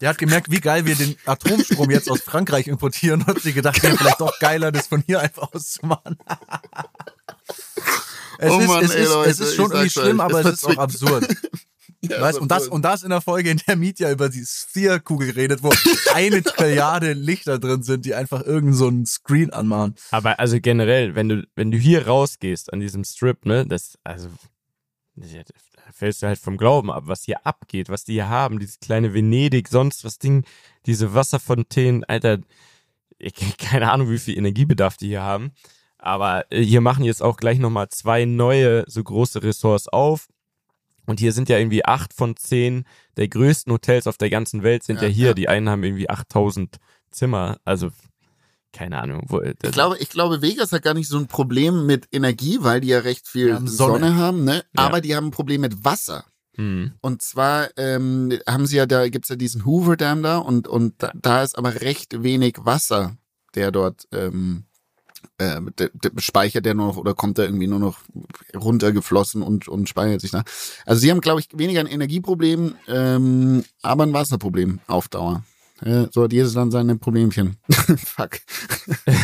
[0.00, 3.54] Der hat gemerkt, wie geil wir den Atomstrom jetzt aus Frankreich importieren und hat sich
[3.54, 6.16] gedacht, wäre vielleicht doch geiler, das von hier einfach auszumachen.
[8.38, 10.40] Es, Oh ist, Mann, es, ey, ist, Leute, es ist schon irgendwie schlimm, euch, aber
[10.40, 11.28] es ist auch absurd.
[12.00, 15.30] Ja, Weißt, und, das, und das in der Folge, in der Mietja über die Sphere-Kugel
[15.30, 15.70] redet, wo
[16.14, 19.96] eine Trilliarde Lichter drin sind, die einfach irgend so einen Screen anmachen.
[20.12, 24.28] Aber also generell, wenn du, wenn du hier rausgehst an diesem Strip, ne, das, also,
[25.16, 25.26] da
[25.92, 29.12] fällst du halt vom Glauben ab, was hier abgeht, was die hier haben, dieses kleine
[29.12, 30.44] Venedig, sonst was Ding,
[30.86, 32.38] diese Wasserfontänen, Alter,
[33.18, 35.50] ich, keine Ahnung, wie viel Energiebedarf die hier haben.
[35.98, 40.28] Aber äh, hier machen jetzt auch gleich nochmal zwei neue, so große Ressorts auf.
[41.06, 42.84] Und hier sind ja irgendwie acht von zehn
[43.16, 45.26] der größten Hotels auf der ganzen Welt sind ja, Ja, hier.
[45.28, 45.34] ja.
[45.34, 46.76] Die einen haben irgendwie 8000
[47.10, 47.58] Zimmer.
[47.64, 47.88] Also,
[48.72, 49.24] keine Ahnung.
[49.28, 52.80] Wo, Ich glaube, ich glaube, Vegas hat gar nicht so ein Problem mit Energie, weil
[52.82, 53.92] die ja recht viel haben Sonne.
[54.08, 54.16] Sonne.
[54.16, 54.64] haben, ne?
[54.76, 54.84] Ja.
[54.84, 56.26] Aber die haben ein Problem mit Wasser.
[56.56, 56.92] hm.
[57.00, 61.02] Und zwar ähm, haben sie ja, da gibt's ja diesen Hoover Dam da und, und
[61.02, 63.16] da, da ist aber recht wenig Wasser,
[63.54, 64.64] der dort ähm,
[65.38, 67.98] äh, der, der speichert der nur noch oder kommt da irgendwie nur noch
[68.54, 70.44] runtergeflossen und, und speichert sich da.
[70.86, 75.44] Also sie haben, glaube ich, weniger ein Energieproblem, ähm, aber ein Wasserproblem auf Dauer.
[75.82, 77.56] Äh, so hat jedes Land seine Problemchen.
[77.68, 78.40] Fuck.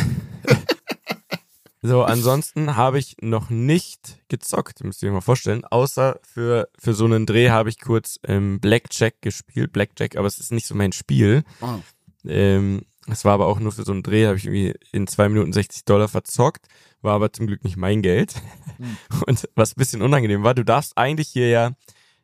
[1.87, 5.67] So, ansonsten habe ich noch nicht gezockt, müsst ihr euch mal vorstellen.
[5.67, 9.71] Außer für, für so einen Dreh habe ich kurz ähm, Blackjack gespielt.
[9.71, 11.45] Blackjack, aber es ist nicht so mein Spiel.
[11.61, 11.81] Oh.
[12.27, 15.29] Ähm, es war aber auch nur für so einen Dreh, habe ich irgendwie in zwei
[15.29, 16.67] Minuten 60 Dollar verzockt.
[17.03, 18.35] War aber zum Glück nicht mein Geld.
[18.79, 18.97] Hm.
[19.27, 21.73] Und was ein bisschen unangenehm war, du darfst eigentlich hier ja,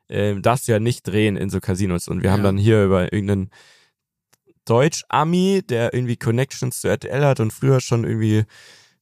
[0.08, 2.08] ähm, darfst ja nicht drehen in so Casinos.
[2.08, 2.44] Und wir haben Ja.
[2.44, 3.50] dann hier über irgendeinen
[4.64, 8.44] Deutsch-Ami, der irgendwie Connections zu RTL hat und früher schon irgendwie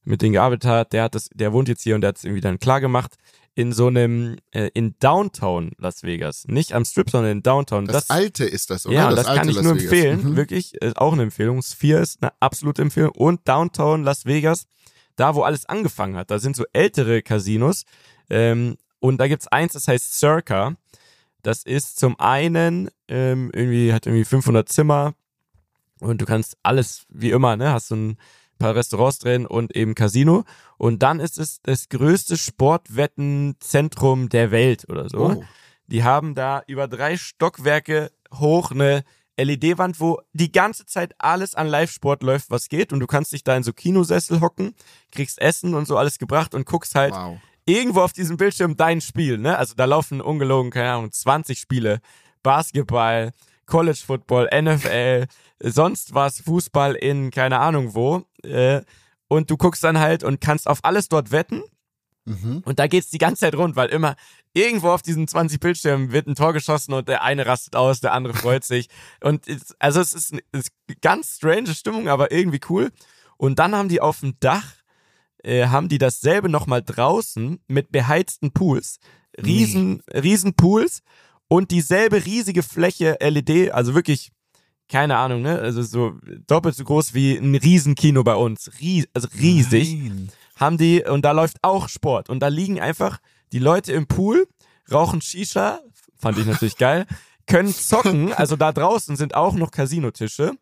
[0.03, 2.23] mit denen gearbeitet hat, der hat das, der wohnt jetzt hier und der hat es
[2.23, 3.15] irgendwie dann klar gemacht,
[3.55, 6.45] in so einem, äh, in Downtown Las Vegas.
[6.47, 7.85] Nicht am Strip, sondern in Downtown.
[7.85, 8.95] Das, alte ist das, oder?
[8.95, 9.91] Ja, das, das kann ich Las nur Vegas.
[9.91, 10.23] empfehlen.
[10.23, 10.35] Mhm.
[10.35, 11.61] Wirklich, ist auch eine Empfehlung.
[11.61, 13.11] Sphere ist eine absolute Empfehlung.
[13.11, 14.65] Und Downtown Las Vegas,
[15.15, 16.31] da wo alles angefangen hat.
[16.31, 17.83] Da sind so ältere Casinos.
[18.29, 20.75] Ähm, und da gibt's eins, das heißt Circa.
[21.41, 25.13] Das ist zum einen ähm, irgendwie, hat irgendwie 500 Zimmer.
[25.99, 28.17] Und du kannst alles, wie immer, ne, hast so ein
[28.59, 30.43] paar Restaurants drin und eben Casino.
[30.77, 35.17] Und dann ist es das größte Sportwettenzentrum der Welt oder so.
[35.17, 35.43] Oh.
[35.87, 39.03] Die haben da über drei Stockwerke hoch eine
[39.37, 42.93] LED-Wand, wo die ganze Zeit alles an Live-Sport läuft, was geht.
[42.93, 44.75] Und du kannst dich da in so Kinosessel hocken,
[45.11, 47.39] kriegst Essen und so alles gebracht und guckst halt Wow.
[47.65, 49.37] irgendwo auf diesem Bildschirm dein Spiel.
[49.37, 49.57] Ne?
[49.57, 52.01] Also da laufen ungelogen, keine Ahnung, 20 Spiele.
[52.43, 53.31] Basketball,
[53.65, 55.25] College Football, NFL,
[55.59, 58.23] sonst was, Fußball in keine Ahnung wo.
[58.43, 58.81] Äh,
[59.27, 61.61] und du guckst dann halt und kannst auf alles dort wetten.
[62.25, 62.61] Mhm.
[62.65, 64.15] Und da geht's die ganze Zeit rund, weil immer
[64.53, 68.13] irgendwo auf diesen 20 Bildschirmen wird ein Tor geschossen und der eine rastet aus, der
[68.13, 68.89] andere freut sich.
[69.21, 72.91] Und es, also es ist eine es ist ganz strange Stimmung, aber irgendwie cool.
[73.37, 74.73] Und dann haben die auf dem Dach,
[75.43, 78.99] äh, haben die dasselbe nochmal draußen mit beheizten Pools.
[79.37, 81.01] Riesen, riesen Pools
[81.47, 84.31] und dieselbe riesige Fläche LED, also wirklich,
[84.89, 85.59] keine Ahnung, ne?
[85.59, 86.15] Also so
[86.47, 88.71] doppelt so groß wie ein Riesenkino bei uns.
[88.81, 90.29] Ries, also riesig Nein.
[90.55, 92.29] haben die, und da läuft auch Sport.
[92.29, 93.19] Und da liegen einfach
[93.51, 94.47] die Leute im Pool,
[94.91, 95.79] rauchen Shisha,
[96.17, 97.05] fand ich natürlich geil,
[97.45, 100.53] können zocken, also da draußen sind auch noch Casinotische.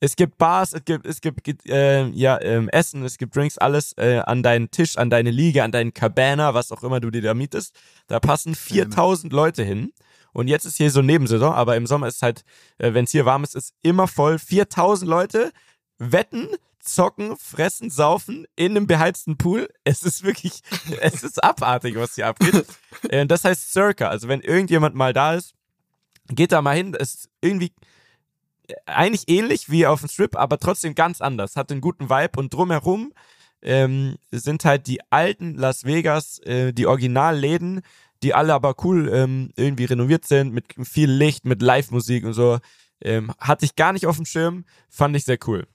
[0.00, 3.94] Es gibt Bars, es gibt, es gibt äh, ja, ähm, Essen, es gibt Drinks, alles
[3.96, 7.22] äh, an deinen Tisch, an deine Liege, an deinen Cabana, was auch immer du dir
[7.22, 7.74] da mietest.
[8.06, 9.92] Da passen 4000 Leute hin.
[10.32, 12.44] Und jetzt ist hier so Nebensaison, aber im Sommer ist halt,
[12.78, 14.38] äh, wenn es hier warm ist, ist immer voll.
[14.38, 15.52] 4000 Leute
[15.98, 16.48] wetten,
[16.80, 19.68] zocken, fressen, saufen in einem beheizten Pool.
[19.84, 20.60] Es ist wirklich,
[21.00, 22.66] es ist abartig, was hier abgeht.
[23.10, 24.08] Äh, das heißt Circa.
[24.08, 25.54] Also wenn irgendjemand mal da ist,
[26.30, 26.96] geht da mal hin.
[26.98, 27.72] Es ist irgendwie
[28.86, 31.54] eigentlich ähnlich wie auf dem Strip, aber trotzdem ganz anders.
[31.54, 33.12] Hat einen guten Vibe und drumherum
[33.62, 37.82] ähm, sind halt die alten Las Vegas, äh, die Originalläden,
[38.22, 42.58] die alle aber cool ähm, irgendwie renoviert sind, mit viel Licht, mit Live-Musik und so.
[43.00, 45.66] Ähm, hatte ich gar nicht auf dem Schirm, fand ich sehr cool.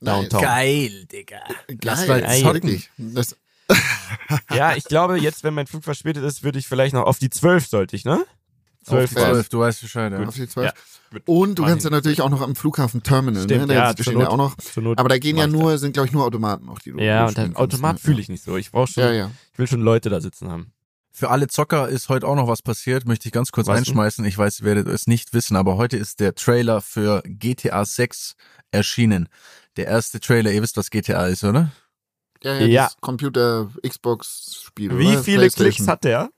[0.00, 0.42] Downtown.
[0.42, 1.40] Geil, Digga.
[1.82, 2.82] Lass Geil, mal zocken.
[2.96, 3.36] Das,
[4.54, 7.30] Ja, ich glaube, jetzt, wenn mein Flug verspätet ist, würde ich vielleicht noch auf die
[7.30, 8.24] 12 sollte ich, ne?
[8.86, 9.24] Auf die 12 war's.
[9.24, 10.24] 12, du weißt Bescheid, ja.
[10.24, 10.72] auf die 12.
[11.12, 11.20] Ja.
[11.24, 13.74] Und du kannst ja natürlich auch noch am Flughafen Terminal, Stimmt, ne?
[13.74, 14.56] ja, Da zur stehen ja auch noch.
[14.56, 16.98] Zur Not Aber da gehen ja nur, sind glaube ich nur Automaten noch, die du
[16.98, 18.00] Ja, und Automat ne?
[18.00, 18.56] fühle ich nicht so.
[18.56, 19.30] Ich brauche schon, Ja, ja.
[19.52, 20.72] ich will schon Leute da sitzen haben.
[21.18, 24.22] Für alle Zocker ist heute auch noch was passiert, möchte ich ganz kurz Was einschmeißen.
[24.26, 28.34] Ich weiß, ihr werdet es nicht wissen, aber heute ist der Trailer für GTA 6
[28.70, 29.30] erschienen.
[29.78, 31.72] Der erste Trailer, ihr wisst, was GTA ist, oder?
[32.42, 32.84] Ja, ja, Ja.
[32.84, 34.98] das Computer, Xbox-Spiel.
[34.98, 35.22] Wie oder?
[35.22, 35.48] viele.
[35.48, 36.28] Klicks hat der?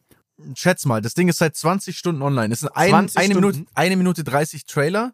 [0.54, 2.54] Schätz mal, das Ding ist seit 20 Stunden online.
[2.54, 3.50] Es ist ein, 20 eine, Stunden?
[3.50, 5.12] Minute, eine Minute 30 Trailer.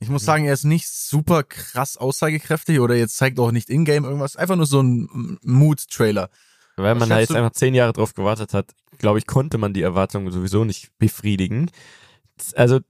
[0.00, 4.04] Ich muss sagen, er ist nicht super krass aussagekräftig oder jetzt zeigt auch nicht in-game
[4.04, 4.34] irgendwas.
[4.34, 6.30] Einfach nur so ein Mood-Trailer.
[6.78, 9.72] Weil Was man da jetzt einfach zehn Jahre drauf gewartet hat, glaube ich, konnte man
[9.74, 11.70] die Erwartungen sowieso nicht befriedigen.
[12.54, 12.80] Also,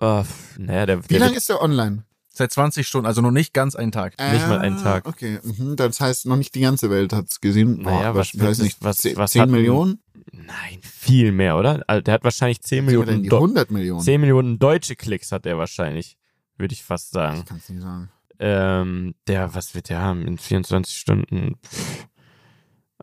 [0.00, 0.24] oh,
[0.58, 2.04] naja, der, Wie lange ist der online?
[2.32, 4.14] Seit 20 Stunden, also noch nicht ganz einen Tag.
[4.32, 5.06] Nicht mal einen Ah, Tag.
[5.08, 5.74] Okay, mhm.
[5.76, 7.82] das heißt, noch nicht die ganze Welt hat es gesehen.
[7.82, 10.00] Naja, was was, weiß nicht, was- 10, was 10 hat- Millionen?
[10.32, 11.82] Nein, viel mehr, oder?
[11.88, 14.00] Also, der hat wahrscheinlich 10 Oder in Millionen, die Do 100 Millionen?
[14.00, 16.16] 10 Millionen deutsche Klicks hat er wahrscheinlich,
[16.56, 17.38] würde ich fast sagen.
[17.40, 18.10] Ich kann es nicht sagen.
[18.38, 21.56] Ähm, der, was wird der haben in 24 Stunden?
[21.66, 22.06] Pff,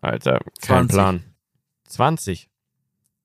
[0.01, 0.93] Alter, kein 20.
[0.93, 1.23] Plan.
[1.89, 2.49] 20.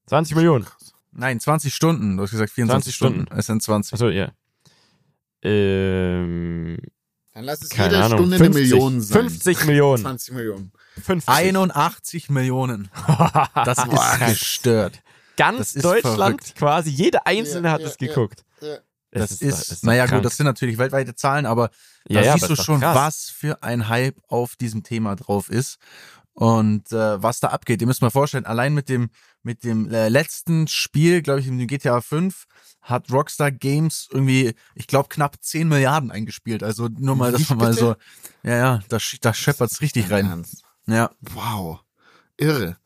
[0.06, 0.66] 20 Millionen.
[1.12, 2.16] Nein, 20 Stunden.
[2.16, 3.20] Du hast gesagt 24 20 Stunden.
[3.26, 3.38] Stunden.
[3.38, 3.92] Es sind 20.
[3.94, 4.32] Achso, ja.
[5.42, 6.78] Ähm,
[7.34, 8.18] Dann lass es keine jede Ahnung.
[8.18, 9.22] Stunde 50, eine Million sein.
[9.28, 10.02] 50 Millionen.
[10.02, 10.72] 20 Millionen.
[11.02, 11.28] 50.
[11.28, 12.90] 81 Millionen.
[13.54, 15.00] Das ist Boah, gestört.
[15.36, 16.54] Ganz das ist Deutschland, verrückt.
[16.56, 18.44] quasi jede Einzelne Ja, hat ja, es geguckt.
[18.60, 18.76] Ja.
[19.10, 20.22] Das, Es ist, doch- doch naja krank.
[20.22, 21.70] gut, das sind natürlich weltweite Zahlen, aber
[22.06, 22.96] da siehst aber du ist schon, krass.
[22.96, 25.78] was für ein Hype auf diesem Thema drauf ist
[26.34, 27.80] und äh, was da abgeht.
[27.80, 29.10] Ihr müsst mal vorstellen, allein mit dem
[29.42, 32.44] mit dem äh, letzten Spiel, glaube ich, in GTA 5
[32.80, 36.62] hat Rockstar Games irgendwie, ich glaube, knapp 10 Milliarden eingespielt.
[36.62, 37.96] Also nur mal, dass man mal so,
[38.42, 40.26] ja, ja, da, da scheppert's richtig rein.
[40.26, 40.62] Ernst.
[40.86, 41.80] Ja, Wow.
[42.36, 42.76] Irre.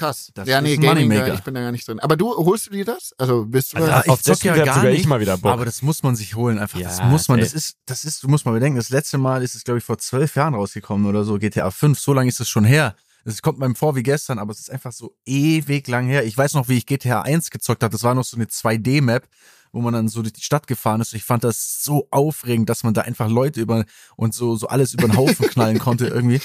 [0.00, 0.30] Krass.
[0.32, 1.34] Das ja, nee, ist Gaming, Moneymaker.
[1.34, 2.00] ich bin da gar nicht drin.
[2.00, 3.12] Aber du, holst du dir das?
[3.18, 5.52] Also bist du Also, ich auf das ja gar sogar ich nicht, mal wieder Bock.
[5.52, 6.78] aber das muss man sich holen einfach.
[6.78, 7.44] Ja, das muss man, ey.
[7.44, 9.84] das ist, das ist, du musst mal bedenken, das letzte Mal ist es, glaube ich,
[9.84, 12.96] vor zwölf Jahren rausgekommen oder so, GTA 5, so lange ist es schon her.
[13.26, 16.24] Es kommt meinem vor wie gestern, aber es ist einfach so ewig lang her.
[16.24, 17.92] Ich weiß noch, wie ich GTA 1 gezockt habe.
[17.92, 19.28] Das war noch so eine 2D-Map,
[19.72, 21.14] wo man dann so durch die Stadt gefahren ist.
[21.14, 23.84] Ich fand das so aufregend, dass man da einfach Leute über
[24.16, 26.40] und so, so alles über den Haufen knallen konnte irgendwie.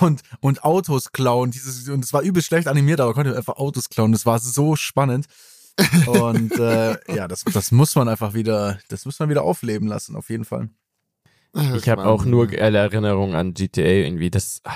[0.00, 1.50] Und, und Autos klauen.
[1.50, 4.12] Dieses, und es war übel schlecht animiert, aber konnte einfach Autos klauen.
[4.12, 5.26] Das war so spannend.
[6.06, 10.16] Und äh, ja, das, das muss man einfach wieder, das muss man wieder aufleben lassen,
[10.16, 10.68] auf jeden Fall.
[11.76, 14.30] Ich habe auch nur geile Erinnerungen an GTA irgendwie.
[14.30, 14.72] Das ah,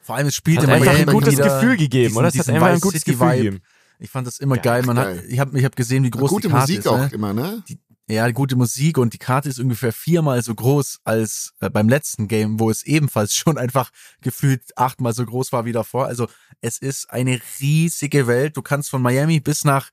[0.00, 2.28] Vor allem, es spielte hat einfach Miami ein gutes wieder Gefühl gegeben, diesen- oder?
[2.28, 3.36] Es hat einfach ein gutes City Gefühl Vibe.
[3.36, 3.62] gegeben.
[3.98, 4.82] Ich fand das immer Ja, geil.
[4.84, 5.24] Man hat, geil.
[5.28, 6.86] ich habe ich hab gesehen, wie groß Gute die Karte Musik ist.
[6.88, 7.10] auch Ne?
[7.12, 7.62] immer, ne?
[8.08, 12.28] Ja, gute Musik und die Karte ist ungefähr viermal so groß als äh, beim letzten
[12.28, 16.06] Game, wo es ebenfalls schon einfach gefühlt achtmal so groß war wie davor.
[16.06, 16.28] Also
[16.60, 18.56] es ist eine riesige Welt.
[18.56, 19.90] Du kannst von Miami bis nach,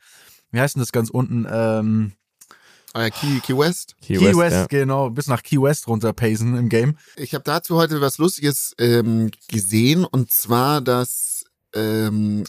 [0.51, 1.47] wie heißt denn das ganz unten?
[1.49, 2.11] Ähm,
[2.93, 3.95] Äh, Key, Key West.
[4.03, 4.65] Key, Key West, West, ja.
[4.67, 6.95] genau, bis nach Key West runterpacen im Game.
[7.15, 11.32] Ich habe dazu heute was Lustiges ähm, gesehen und zwar, dass
[11.75, 12.43] ähm,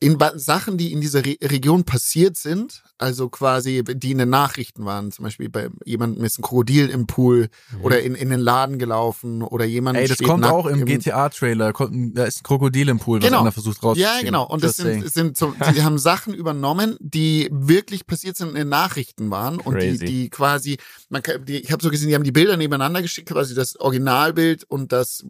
[0.00, 4.30] in Ba- Sachen, die in dieser Re Region passiert sind, also quasi, die in den
[4.30, 7.48] Nachrichten waren, zum Beispiel bei jemandem ist ein Krokodil im Pool
[7.82, 11.72] oder in, in den Laden gelaufen oder jemand Ey, das kommt auch im GTA-Trailer.
[11.72, 13.42] Kommt- Da ist ein Krokodil im Pool, was Genau.
[13.42, 14.10] einer versucht rauszuziehen.
[14.16, 14.46] Ja, genau.
[14.46, 15.00] Und das Just saying.
[15.02, 19.58] sind, sind so, die haben Sachen übernommen, die wirklich passiert sind in den Nachrichten waren
[19.60, 20.04] und die, Crazy.
[20.06, 20.78] die quasi,
[21.10, 23.76] man kann, die, ich habe so gesehen, die haben die Bilder nebeneinander geschickt, quasi das
[23.78, 25.24] Originalbild und das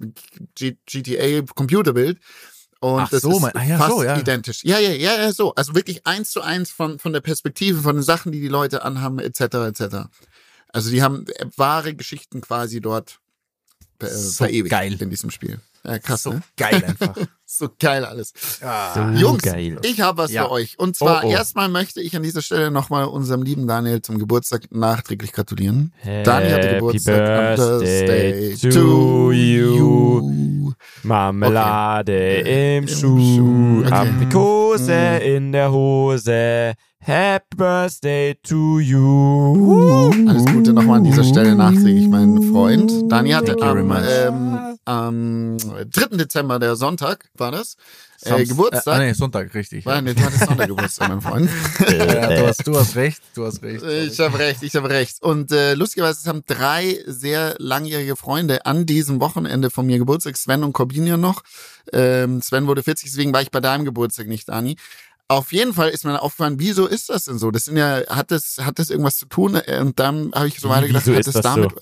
[0.54, 2.18] G GTA Computerbild.
[2.80, 4.18] Und Ach das so, ist mein- ah ja, fast so, ja.
[4.18, 4.64] identisch.
[4.64, 5.54] Ja, ja, ja, ja, so.
[5.54, 8.82] Also wirklich eins zu eins von, von der Perspektive, von den Sachen, die die Leute
[8.84, 9.82] anhaben, etc., etc.
[10.68, 13.20] Also die haben äh, wahre Geschichten quasi dort
[14.00, 14.96] äh, So verewigt geil.
[14.98, 15.60] in diesem Spiel.
[15.84, 16.42] Ja, krass, so ne?
[16.56, 17.14] geil einfach.
[17.46, 18.32] So geil alles.
[18.94, 19.78] So Jungs, geil.
[19.82, 20.44] ich habe was Ja.
[20.44, 20.78] für euch.
[20.78, 21.30] Und zwar Oh, oh.
[21.30, 25.92] erstmal möchte ich an dieser Stelle nochmal unserem lieben Daniel zum Geburtstag nachträglich gratulieren.
[26.04, 27.56] Daniel hatte Happy Geburtstag.
[27.56, 30.72] birthday to you.
[31.02, 33.94] Marmelade im Im Schuh, Schuh, okay.
[33.94, 35.22] Aprikose Mm.
[35.22, 36.74] in der Hose.
[37.02, 40.10] Happy Birthday to you.
[40.28, 42.92] Alles Gute nochmal an dieser Stelle nachträglich, mein Freund.
[43.10, 46.18] Dani hatte am, ähm, am 3.
[46.18, 47.76] Dezember, der Sonntag, war das,
[48.22, 49.00] äh, Samst- Geburtstag.
[49.00, 49.86] Äh, nee, Sonntag, richtig.
[49.86, 51.48] War, nee, du hattest Sonntaggeburtstag, mein Freund.
[51.90, 53.82] Ja, du, hast, du hast recht, du hast recht.
[53.82, 55.22] Ich habe recht, ich habe recht.
[55.22, 60.36] Und äh, lustigerweise es haben drei sehr langjährige Freunde an diesem Wochenende von mir Geburtstag,
[60.36, 61.42] Sven und Corbinian noch.
[61.94, 64.76] Ähm, Sven wurde 40, deswegen war ich bei deinem Geburtstag nicht, Dani.
[65.30, 67.50] Auf jeden Fall ist mir aufgefallen, wieso ist das denn so?
[67.52, 69.54] Das sind ja, hat das, hat das irgendwas zu tun?
[69.54, 71.70] Äh, Und dann habe ich so Wie, weitergedacht, wieso hat ist das das damit.
[71.70, 71.76] so?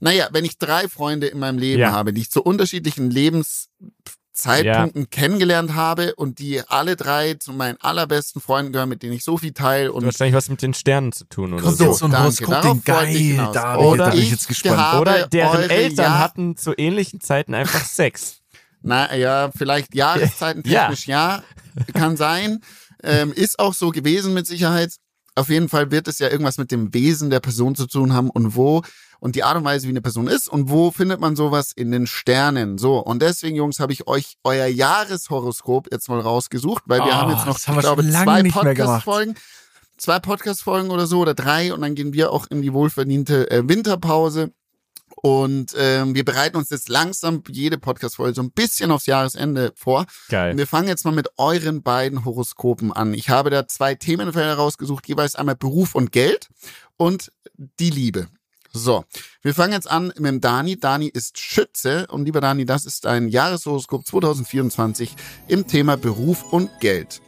[0.00, 1.92] Naja, wenn ich drei Freunde in meinem Leben Ja.
[1.92, 8.40] habe, die ich zu unterschiedlichen Lebenszeitpunkten kennengelernt habe und die alle drei zu meinen allerbesten
[8.40, 11.12] Freunden gehören, mit denen ich so viel teile Hat und wahrscheinlich was mit den Sternen
[11.12, 11.92] zu tun oder so.
[11.92, 12.46] so ein danke.
[12.46, 14.78] Horoskop, Darauf den geil, da bin ich, Oder da bin ich ich jetzt gespannt.
[14.78, 18.38] habe Oder deren Eltern Jahr- hatten zu ähnlichen Zeiten einfach Sex.
[18.82, 20.80] Na ja, vielleicht Jahreszeiten Ja.
[20.88, 21.42] technisch ja,
[21.94, 22.60] kann sein.
[23.02, 24.94] Ähm, ist auch so gewesen mit Sicherheit.
[25.34, 28.28] Auf jeden Fall wird es ja irgendwas mit dem Wesen der Person zu tun haben
[28.30, 28.82] und wo
[29.18, 31.90] und die Art und Weise, wie eine Person ist und wo findet man sowas in
[31.92, 32.76] den Sternen.
[32.76, 37.12] So, und deswegen, Jungs, habe ich euch euer Jahreshoroskop jetzt mal rausgesucht, weil wir Oh,
[37.12, 38.42] haben jetzt noch, das haben glaube, zwei.
[38.42, 39.34] Podcast-Folgen.
[39.96, 43.68] Zwei Podcast-Folgen oder so oder drei und dann gehen wir auch in die wohlverdiente äh,
[43.68, 44.52] Winterpause.
[45.22, 50.06] Und ähm, wir bereiten uns jetzt langsam jede Podcast-Folge so ein bisschen aufs Jahresende vor.
[50.28, 50.56] Geil.
[50.56, 53.14] Wir fangen jetzt mal mit euren beiden Horoskopen an.
[53.14, 56.48] Ich habe da zwei Themenfelder rausgesucht, jeweils einmal Beruf und Geld
[56.96, 57.30] und
[57.78, 58.26] die Liebe.
[58.72, 59.04] So,
[59.42, 60.76] wir fangen jetzt an mit dem Dani.
[60.76, 65.14] Dani ist Schütze und lieber Dani, das ist ein Jahreshoroskop 2024
[65.46, 67.20] im Thema Beruf und Geld.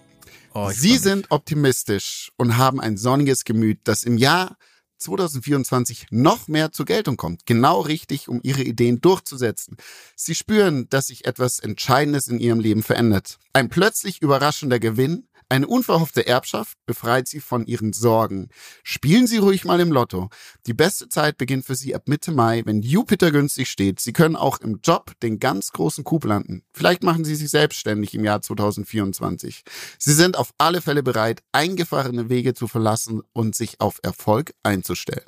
[0.53, 4.57] Oh, Sie sind optimistisch und haben ein sonniges Gemüt, das im Jahr
[5.05, 7.47] 2024 noch mehr zur Geltung kommt.
[7.47, 9.77] Genau richtig, um ihre Ideen durchzusetzen.
[10.17, 13.39] Sie spüren, dass sich etwas Entscheidendes in ihrem Leben verändert.
[13.53, 18.49] Ein plötzlich überraschender Gewinn, eine unverhoffte Erbschaft befreit sie von ihren Sorgen.
[18.83, 20.29] Spielen Sie ruhig mal im Lotto.
[20.67, 24.01] Die beste Zeit beginnt für Sie ab Mitte Mai, wenn Jupiter günstig steht.
[24.01, 26.65] Sie können auch im Job den ganz großen Coup landen.
[26.73, 29.63] Vielleicht machen Sie sich selbstständig im Jahr 2024.
[29.99, 35.25] Sie sind auf alle Fälle bereit, eingefahrene Wege zu verlassen und sich auf Erfolg einzustellen.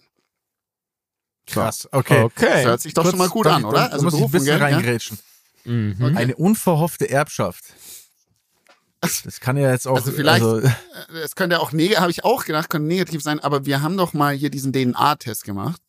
[1.47, 2.15] Krass, okay.
[2.17, 2.65] Das Okay.
[2.65, 3.89] hört sich doch Kurz, schon mal gut an, ich- oder?
[3.91, 4.67] Da muss ich ein bisschen Geld, ja?
[4.67, 5.19] reingrätschen.
[5.65, 6.17] Mhm.
[6.17, 7.65] Eine unverhoffte Erbschaft.
[9.25, 9.97] Das kann ja jetzt auch.
[9.97, 10.71] Also vielleicht- also, Äh,
[11.25, 14.13] Es könnte auch negativ, habe ich auch gedacht, könnte negativ sein, aber wir haben doch
[14.13, 15.81] mal hier diesen DNA-Test gemacht.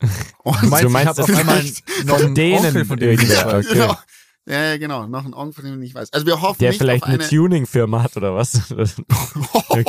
[0.42, 1.64] Und du meinst, Du meinst, auf einmal
[2.04, 3.66] noch einen denen Onkel, von nichts irgendwer, weiß.
[3.66, 3.74] okay.
[3.78, 3.98] Genau.
[4.46, 5.06] Ja, ja, genau.
[5.06, 6.12] Noch ein Onkel, von dem ich nicht weiß.
[6.12, 7.28] Also wir hoffen Der nicht vielleicht auf eine eine...
[7.28, 8.60] Tuning-Firma hat oder was?
[8.70, 9.84] Okay.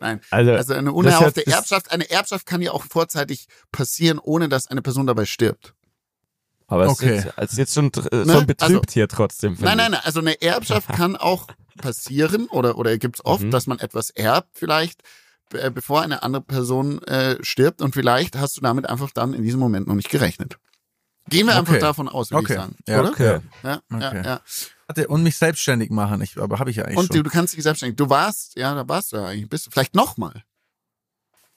[0.00, 0.20] Nein.
[0.30, 1.90] Also, Also eine unerhoffte Erbschaft.
[1.92, 5.74] Eine Erbschaft kann ja auch vorzeitig passieren, ohne dass eine Person dabei stirbt.
[6.66, 7.16] aber es Okay.
[7.18, 8.32] ist, jetzt, es ist jetzt schon, tr- Ne?
[8.32, 9.56] schon betrübt Also- hier trotzdem.
[9.60, 10.00] Nein, nein, nein.
[10.04, 11.46] Also eine Erbschaft kann auch
[11.78, 13.50] passieren oder, oder gibt es oft, Mhm.
[13.50, 15.02] dass man etwas erbt vielleicht,
[15.54, 19.42] äh, bevor eine andere Person äh, stirbt und vielleicht hast du damit einfach dann in
[19.42, 20.58] diesem Moment noch nicht gerechnet.
[21.30, 21.80] Gehen wir einfach Okay.
[21.80, 22.52] davon aus, würde Okay.
[22.54, 22.76] ich sagen.
[22.86, 23.08] Ja, oder?
[23.10, 23.38] Okay.
[23.62, 24.22] Ja, ja, Okay.
[24.24, 24.40] ja.
[24.86, 26.22] Warte, und mich selbstständig machen.
[26.22, 27.24] Ich, aber habe ich ja eigentlich Und du, schon.
[27.24, 27.96] du kannst dich selbstständig.
[27.96, 29.48] Du warst, ja, da warst du ja eigentlich.
[29.50, 30.42] Bist du vielleicht nochmal.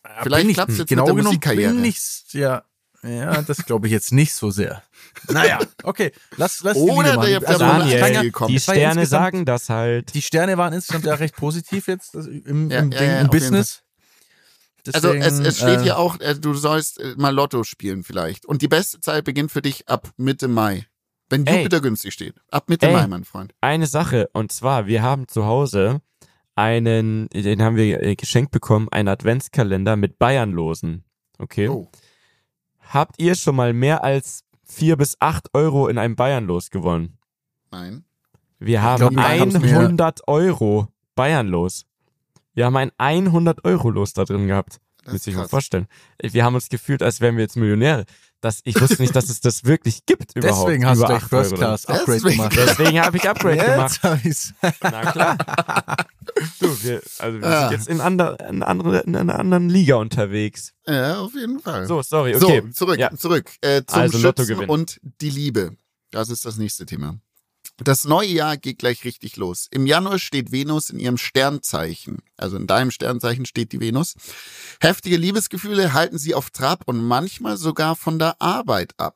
[0.03, 1.73] Ja, vielleicht ich- klappt's jetzt genau mit der genommen Musikkarriere.
[1.73, 2.63] Bin ich, ja,
[3.03, 4.83] ja, das glaube ich jetzt nicht so sehr.
[5.29, 7.29] Naja, okay, lass, lass die Oder machen.
[7.29, 8.53] der- Also, Daniel, kann ja- gekommen.
[8.53, 10.13] die Sterne sagen das halt.
[10.13, 13.27] Die Sterne waren insgesamt ja recht positiv jetzt im, Ja, im, ja, Ding, ja, im
[13.29, 13.83] Business.
[14.93, 18.03] Also es, Deswegen, es steht äh, hier auch, äh, du sollst äh, mal Lotto spielen
[18.03, 18.45] vielleicht.
[18.47, 20.87] Und die beste Zeit beginnt für dich ab Mitte Mai.
[21.29, 21.57] Wenn Ey.
[21.57, 22.33] Jupiter günstig steht.
[22.49, 22.93] Ab Mitte Ey.
[22.93, 23.53] Mai, mein Freund.
[23.61, 26.01] Eine Sache, und zwar, wir haben zu Hause
[26.55, 31.03] einen, den haben wir äh, geschenkt bekommen, einen Adventskalender mit Bayernlosen.
[31.37, 31.69] Okay.
[31.69, 31.89] Oh.
[32.89, 37.17] Habt ihr schon mal mehr als vier bis acht Euro in einem Bayernlos gewonnen?
[37.71, 38.03] Nein.
[38.59, 41.85] Wir haben glaub, wir haben's mir- 100 Euro Bayernlos.
[42.53, 44.79] Wir haben ein 100 Euro Los da drin gehabt.
[45.03, 45.87] Das Müsst ihr euch mal vorstellen.
[46.21, 48.05] Wir haben uns gefühlt, als wären wir jetzt Millionäre.
[48.39, 50.67] Das, ich wusste nicht, dass es das wirklich gibt überhaupt.
[50.67, 51.53] Deswegen hast du über 8 First.
[51.55, 52.37] Class Upgrade Deswegen.
[52.37, 52.53] gemacht.
[52.55, 53.91] Deswegen habe ich Upgrade gemacht.
[53.93, 54.53] Jetzt hab ich's.
[54.81, 55.37] Na klar.
[56.59, 57.69] Du, wir, also wir Ah.
[57.69, 60.73] sind jetzt in, ander, in, andere, in einer anderen Liga unterwegs.
[60.87, 61.85] Ja, auf jeden Fall.
[61.87, 62.61] So, sorry, okay.
[62.65, 63.11] So, zurück, Ja.
[63.15, 63.49] zurück.
[63.61, 65.75] Äh, zum Also, Schützen und die Liebe.
[66.11, 67.17] Das ist das nächste Thema.
[67.83, 69.67] Das neue Jahr geht gleich richtig los.
[69.71, 72.19] Im Januar steht Venus in ihrem Sternzeichen.
[72.37, 74.15] Also in deinem Sternzeichen steht die Venus.
[74.79, 79.15] Heftige Liebesgefühle halten sie auf Trab und manchmal sogar von der Arbeit ab.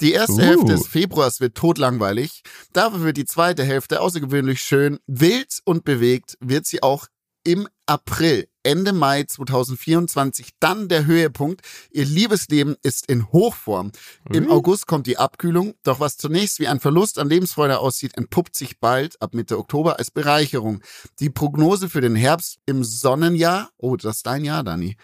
[0.00, 0.40] Die erste Uh.
[0.40, 2.42] Hälfte des Februars wird totlangweilig.
[2.72, 4.98] Dafür wird die zweite Hälfte außergewöhnlich schön.
[5.06, 7.08] Wild und bewegt wird sie auch
[7.44, 11.60] im April, Ende Mai 2024, dann der Höhepunkt.
[11.92, 13.92] Ihr Liebesleben ist in Hochform.
[14.32, 14.50] Im Ui.
[14.50, 18.80] August kommt die Abkühlung, doch was zunächst wie ein Verlust an Lebensfreude aussieht, entpuppt sich
[18.80, 20.82] bald ab Mitte Oktober als Bereicherung.
[21.20, 24.96] Die Prognose für den Herbst im Sonnenjahr, oh, das ist dein Jahr, Dani,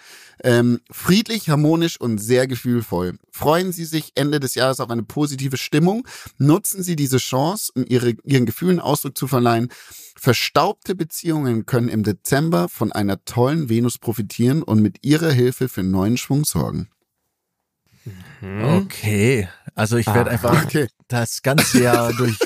[0.43, 3.17] ähm, friedlich, harmonisch und sehr gefühlvoll.
[3.31, 6.07] Freuen Sie sich Ende des Jahres auf eine positive Stimmung.
[6.37, 9.69] Nutzen Sie diese Chance, um ihre, Ihren Gefühlen Ausdruck zu verleihen.
[10.23, 15.83] Verstaubte Beziehungen können im Dezember von einer tollen Venus profitieren und mit ihrer Hilfe für
[15.83, 16.89] neuen Schwung sorgen.
[18.39, 18.63] Hm?
[18.85, 20.87] Okay, also ich werde Ah, einfach Okay.
[21.09, 22.39] das ganze Jahr durch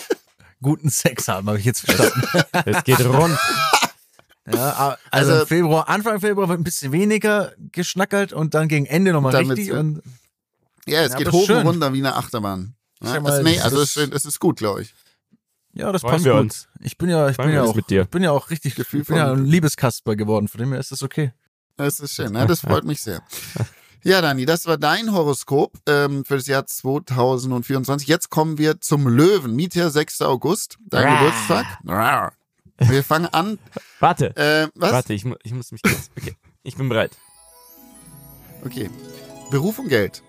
[0.62, 2.22] guten Sex haben, habe ich jetzt verstanden.
[2.64, 3.38] Es geht rund.
[4.50, 9.12] Ja, also, Also- Februar, Anfang Februar wird ein bisschen weniger geschnackelt und dann gegen Ende
[9.12, 9.70] nochmal richtig.
[9.72, 10.00] Und,
[10.86, 11.58] Ja, es Ja, geht hoch schön.
[11.58, 12.74] und runter wie eine Achterbahn.
[13.02, 14.94] Ja, mal, also, nee, also ist- es, es ist gut, glaube ich.
[15.76, 16.40] Ja, das Freuen passt wir gut.
[16.42, 16.68] uns.
[16.80, 18.02] Ich bin ja, ich Freuen bin ja auch, mit dir.
[18.02, 20.48] ich bin ja auch richtig, Gefühl ich bin ja ein Liebeskasper geworden.
[20.48, 21.32] Von dem her ist das okay.
[21.76, 22.46] Das ist schön, ne?
[22.46, 23.22] das freut mich sehr.
[24.02, 28.06] Ja, Dani, das war dein Horoskop ähm, für das Jahr 2024.
[28.06, 29.56] Jetzt kommen wir zum Löwen.
[29.56, 30.22] Mietjahr 6.
[30.22, 31.18] August, dein Rar.
[31.18, 31.66] Geburtstag.
[31.84, 32.32] Rar.
[32.78, 33.58] Wir fangen an.
[33.98, 34.92] Warte, Äh, was?
[34.92, 36.10] warte, ich, mu- ich muss mich kurz.
[36.16, 37.16] Okay, ich bin bereit.
[38.64, 38.90] Okay.
[39.50, 40.22] Beruf und Geld.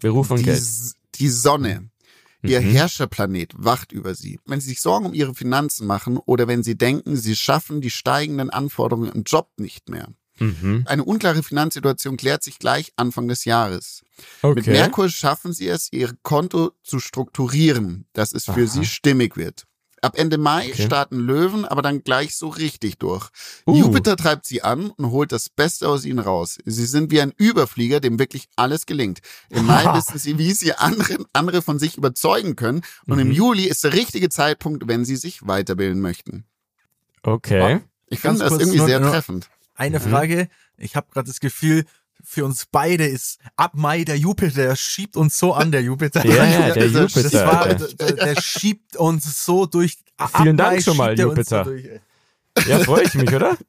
[0.00, 0.58] Beruf und die, Geld.
[0.58, 1.88] S- die Sonne.
[2.44, 2.72] Ihr Mhm.
[2.72, 4.38] Herrscherplanet wacht über sie.
[4.46, 7.90] Wenn sie sich Sorgen um ihre Finanzen machen oder wenn sie denken, sie schaffen die
[7.90, 10.08] steigenden Anforderungen im Job nicht mehr.
[10.38, 10.82] Mhm.
[10.86, 14.02] Eine unklare Finanzsituation klärt sich gleich Anfang des Jahres.
[14.42, 14.54] Okay.
[14.56, 18.66] Mit Merkur schaffen sie es, ihr Konto zu strukturieren, dass es für Aha.
[18.66, 19.64] sie stimmig wird.
[20.04, 20.84] Ab Ende Mai Okay.
[20.84, 23.28] starten Löwen aber dann gleich so richtig durch.
[23.66, 23.74] Uh.
[23.76, 26.58] Jupiter treibt sie an und holt das Beste aus ihnen raus.
[26.64, 29.20] Sie sind wie ein Überflieger, dem wirklich alles gelingt.
[29.50, 32.82] Im Mai wissen sie, wie sie andere, andere von sich überzeugen können.
[33.06, 33.34] Und im Mhm.
[33.34, 36.44] Juli ist der richtige Zeitpunkt, wenn sie sich weiterbilden möchten.
[37.22, 37.80] Okay.
[38.08, 39.48] Ich finde das irgendwie sehr treffend.
[39.74, 40.02] Eine Mhm.
[40.10, 40.48] Frage.
[40.76, 41.84] Ich habe gerade das Gefühl,
[42.24, 46.26] für uns beide ist ab Mai der Jupiter, der schiebt uns so an, der Jupiter.
[46.26, 47.46] Ja, ja, der das- Das Jupiter.
[47.46, 47.88] war, Alter.
[47.94, 49.98] der, der schiebt uns so durch.
[50.16, 51.64] ab Vielen Dank Mai schon mal, er Jupiter.
[51.64, 51.88] So durch.
[52.68, 53.56] Ja, freue ich mich, oder?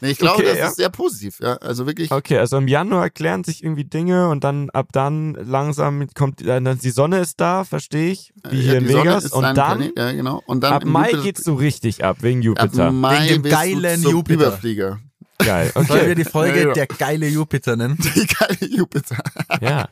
[0.00, 0.68] Nee, ich glaube, Okay, das ja.
[0.68, 1.40] ist sehr positiv.
[1.40, 2.12] Ja, also wirklich.
[2.12, 6.60] Okay, also im Januar klären sich irgendwie Dinge und dann ab dann langsam kommt äh,
[6.62, 9.32] dann die Sonne ist da, verstehe ich, wie Ja, hier in die Sonne Vegas ist
[9.32, 10.40] und ein dann Planet, ja, genau.
[10.46, 12.92] und dann ab Mai Jupiter- geht's so richtig ab wegen ab Jupiter.
[12.92, 14.34] Mai Wegen dem bist geilen du zum Jupiter.
[14.46, 15.00] Überflieger.
[15.38, 15.70] Geil.
[15.74, 16.14] Sollen wir Okay.
[16.14, 16.72] die Folge Ja, ja.
[16.72, 17.98] der geile Jupiter nennen?
[18.14, 19.16] Die geile Jupiter.
[19.60, 19.88] ja.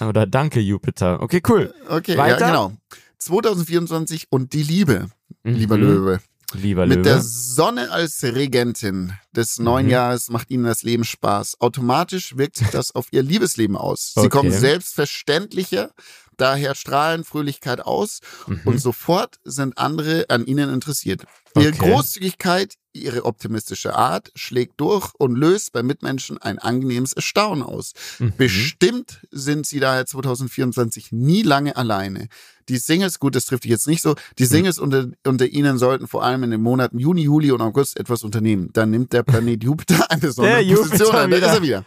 [0.00, 1.20] Oder danke Jupiter.
[1.20, 1.72] Okay, cool.
[1.88, 2.40] Okay, Weiter?
[2.40, 2.72] ja, genau.
[3.18, 5.08] 2024 und die Liebe,
[5.44, 5.82] lieber Mhm.
[5.82, 6.20] Löwe.
[6.54, 7.22] Lieber Mit der Löwe.
[7.24, 9.92] Sonne als Regentin des neuen Mhm.
[9.92, 11.56] Jahres macht ihnen das Leben Spaß.
[11.60, 14.12] Automatisch wirkt sich das auf ihr Liebesleben aus.
[14.14, 14.28] Sie Okay.
[14.30, 15.90] kommen selbstverständlicher,
[16.38, 18.60] daher strahlen Fröhlichkeit aus Mhm.
[18.64, 21.24] und sofort sind andere an ihnen interessiert.
[21.56, 21.90] Ihre Okay.
[21.92, 27.92] Großzügigkeit, ihre optimistische Art schlägt durch und löst bei Mitmenschen ein angenehmes Erstaunen aus.
[28.18, 28.32] Mhm.
[28.36, 32.28] Bestimmt sind sie daher 2024 nie lange alleine.
[32.68, 34.50] Die Singles, gut, das trifft dich jetzt nicht so, die Hm.
[34.50, 38.22] Singles unter, unter ihnen sollten vor allem in den Monaten Juni, Juli und August etwas
[38.24, 38.68] unternehmen.
[38.74, 41.30] Dann nimmt der Planet Jupiter eine besondere Der Position Jupiter ein.
[41.30, 41.84] Da ist er wieder.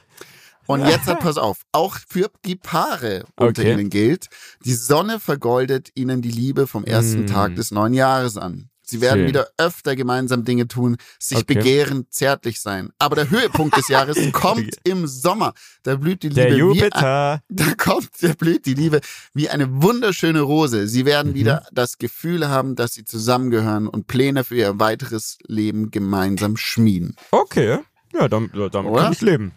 [0.72, 3.74] Und jetzt pass auf, auch für die Paare unter Okay.
[3.74, 4.28] ihnen gilt,
[4.66, 7.28] die Sonne vergoldet ihnen die Liebe vom ersten Mm.
[7.28, 8.68] Tag des neuen Jahres an.
[8.84, 9.28] Sie werden Schön.
[9.30, 11.54] wieder öfter gemeinsam Dinge tun, sich Okay.
[11.54, 12.90] begehren, zärtlich sein.
[13.00, 15.54] Aber der Höhepunkt des Jahres kommt im Sommer.
[15.84, 17.42] Da blüht die Liebe Der wie ein, Jupiter.
[17.50, 19.00] da kommt, da blüht die Liebe
[19.34, 20.88] wie eine wunderschöne Rose.
[20.90, 21.36] Sie werden Mhm.
[21.36, 27.16] wieder das Gefühl haben, dass sie zusammengehören und Pläne für ihr weiteres Leben gemeinsam schmieden.
[27.32, 27.80] Okay.
[28.14, 29.54] Ja, damit, damit kann ich leben.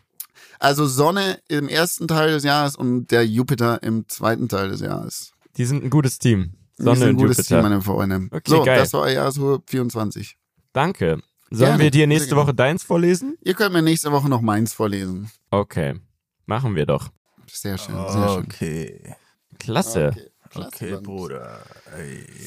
[0.65, 5.33] Also Sonne im ersten Teil des Jahres und der Jupiter im zweiten Teil des Jahres.
[5.59, 6.55] Die sind ein gutes Team.
[6.79, 7.57] Sonne sind ein gutes Jupiter.
[7.57, 8.29] Team, meine Freunde.
[8.31, 8.79] Okay, so, geil.
[8.79, 10.39] das war euer Jahreshohe 24.
[10.73, 11.19] Danke.
[11.51, 12.35] Sollen Gerne, wir dir nächste.
[12.35, 13.37] Woche deins vorlesen?
[13.43, 15.31] Ihr könnt mir nächste Woche noch meins vorlesen.
[15.51, 16.01] Okay.
[16.47, 17.11] Machen wir doch.
[17.47, 18.45] Sehr schön, sehr schön.
[18.45, 19.15] Okay.
[19.59, 20.13] Klasse.
[20.15, 20.99] Okay, klasse, Okay.
[21.03, 21.61] Bruder.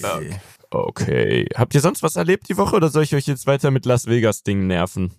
[0.01, 0.39] Okay.
[0.71, 1.45] Okay.
[1.55, 4.07] Habt ihr sonst was erlebt die Woche oder soll ich euch jetzt weiter mit Las
[4.07, 5.13] Vegas-Dingen nerven?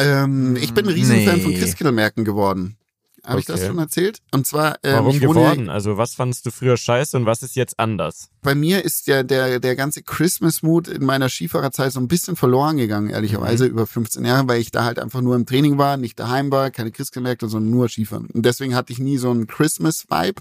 [0.00, 1.42] Ähm, ich bin ein Riesenfan Nee.
[1.42, 2.76] von Christkindlmärkten geworden.
[3.22, 3.68] Habe ich das Okay.
[3.68, 4.20] schon erzählt?
[4.32, 5.68] Und zwar, ähm, Warum geworden?
[5.68, 8.28] Also was fandest du früher scheiße und was ist jetzt anders?
[8.40, 12.78] bei mir ist ja der, der ganze Christmas-Mood in meiner Skifahrerzeit so ein bisschen verloren
[12.78, 13.70] gegangen, ehrlicherweise, Mhm.
[13.72, 16.70] über 15 Jahre, weil ich da halt einfach nur im Training war, nicht daheim war,
[16.70, 18.24] keine Christkindmärkte, sondern nur Skifahren.
[18.32, 20.40] Und deswegen hatte ich nie so einen Christmas-Vibe.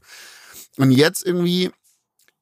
[0.78, 1.72] Und jetzt irgendwie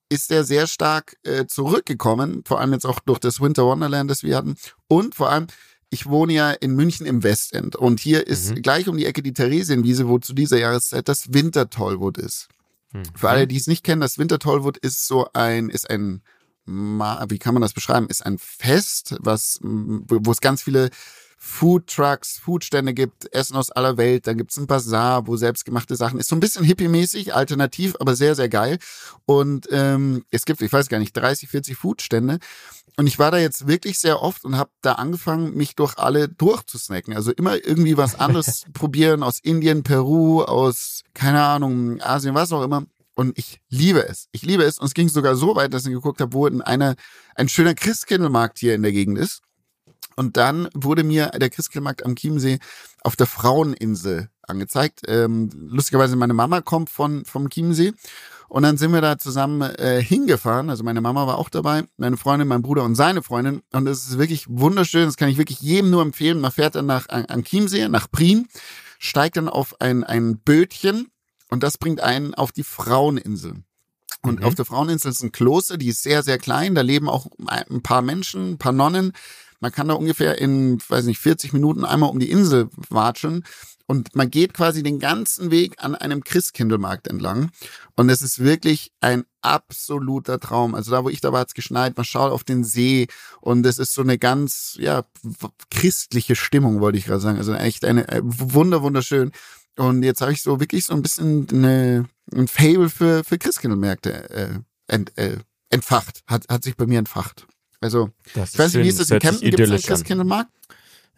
[0.09, 4.21] ist der sehr stark äh, zurückgekommen, vor allem jetzt auch durch das Winter Wonderland, das
[4.21, 4.55] wir hatten.
[4.87, 5.47] Und vor allem,
[5.89, 7.75] ich wohne ja in München im Westend.
[7.75, 8.61] Und hier ist Mhm.
[8.61, 12.49] gleich um die Ecke die Theresienwiese, wo zu dieser Jahreszeit das Wintertollwood ist.
[12.91, 13.03] Hm.
[13.15, 16.21] Für alle, die es nicht kennen, das Wintertollwood ist so ein, ist ein,
[16.65, 18.07] wie kann man das beschreiben?
[18.09, 20.89] Ist ein Fest, was, wo es ganz viele
[21.39, 24.25] Food Trucks, Foodstände gibt, Essen aus aller Welt.
[24.27, 26.27] Dann gibt's ein Bazar, wo selbstgemachte Sachen ist.
[26.29, 28.79] So ein bisschen hippie-mäßig, alternativ, aber sehr, sehr geil.
[29.25, 32.39] Und ähm, es gibt, ich weiß gar nicht, 30, 40 Foodstände.
[32.99, 36.27] Und ich war da jetzt wirklich sehr oft und habe da angefangen, mich durch alle
[36.27, 37.15] durchzusnacken.
[37.15, 42.63] Also immer irgendwie was anderes probieren aus Indien, Peru, aus, keine Ahnung, Asien, was auch
[42.63, 42.85] immer.
[43.13, 44.27] Und ich liebe es.
[44.31, 44.79] Ich liebe es.
[44.79, 46.95] Und es ging sogar so weit, dass ich geguckt habe, wo in einer,
[47.35, 49.41] ein schöner Christkindlmarkt hier in der Gegend ist.
[50.15, 52.57] Und dann wurde mir der Christkindlmarkt am Chiemsee
[53.03, 55.01] auf der Fraueninsel angezeigt.
[55.07, 57.93] Ähm, lustigerweise, meine Mama kommt von, vom Chiemsee.
[58.49, 60.69] Und dann sind wir da zusammen äh, hingefahren.
[60.69, 63.61] Also meine Mama war auch dabei, meine Freundin, mein Bruder und seine Freundin.
[63.73, 65.05] Und es ist wirklich wunderschön.
[65.05, 66.39] Das kann ich wirklich jedem nur empfehlen.
[66.39, 68.47] Man fährt dann nach an, an Chiemsee, nach Prien,
[68.99, 71.07] steigt dann auf ein, ein Bötchen
[71.49, 73.63] und das bringt einen auf die Fraueninsel.
[74.21, 74.45] Und Mhm.
[74.45, 76.73] auf der Fraueninsel ist ein Kloster, die ist sehr, sehr klein.
[76.75, 79.11] Da leben auch ein paar Menschen, ein paar Nonnen.
[79.59, 83.43] Man kann da ungefähr in, weiß nicht, 40 Minuten einmal um die Insel watscheln.
[83.89, 87.51] Und man geht quasi den ganzen Weg an einem Christkindlmarkt entlang.
[87.95, 90.75] Und es ist wirklich ein absoluter Traum.
[90.75, 91.95] Also da, wo ich da war, hat es geschneit.
[91.95, 93.07] Man schaut auf den See
[93.39, 95.05] und es ist so eine ganz, ja,
[95.71, 97.37] christliche Stimmung, wollte ich gerade sagen.
[97.37, 99.31] Also echt eine, äh, wunder, wunderschön.
[99.77, 104.29] Und jetzt habe ich so wirklich so ein bisschen eine, ein Fable für, für Christkindlmärkte
[104.29, 105.37] äh, ent, äh,
[105.69, 106.23] entfacht.
[106.27, 107.47] Hat, hat sich bei mir entfacht.
[107.79, 109.49] Also, Das ich weiß nicht, wie ist das in Kempten?
[109.49, 109.81] Gibt es einen.
[109.81, 110.51] Christkindlmarkt?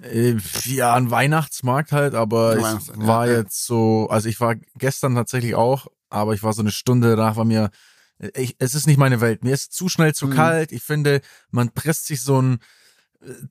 [0.01, 5.15] Äh, Ja, ein Weihnachtsmarkt halt, aber Ein ich war jetzt so, also ich war gestern
[5.15, 7.69] tatsächlich auch, aber ich war so eine Stunde danach, war mir,
[8.35, 9.43] ich, es ist nicht meine Welt.
[9.43, 10.31] Mir ist zu schnell zu Mhm.
[10.31, 10.71] kalt.
[10.71, 11.21] Ich finde,
[11.51, 12.57] man presst sich so äh,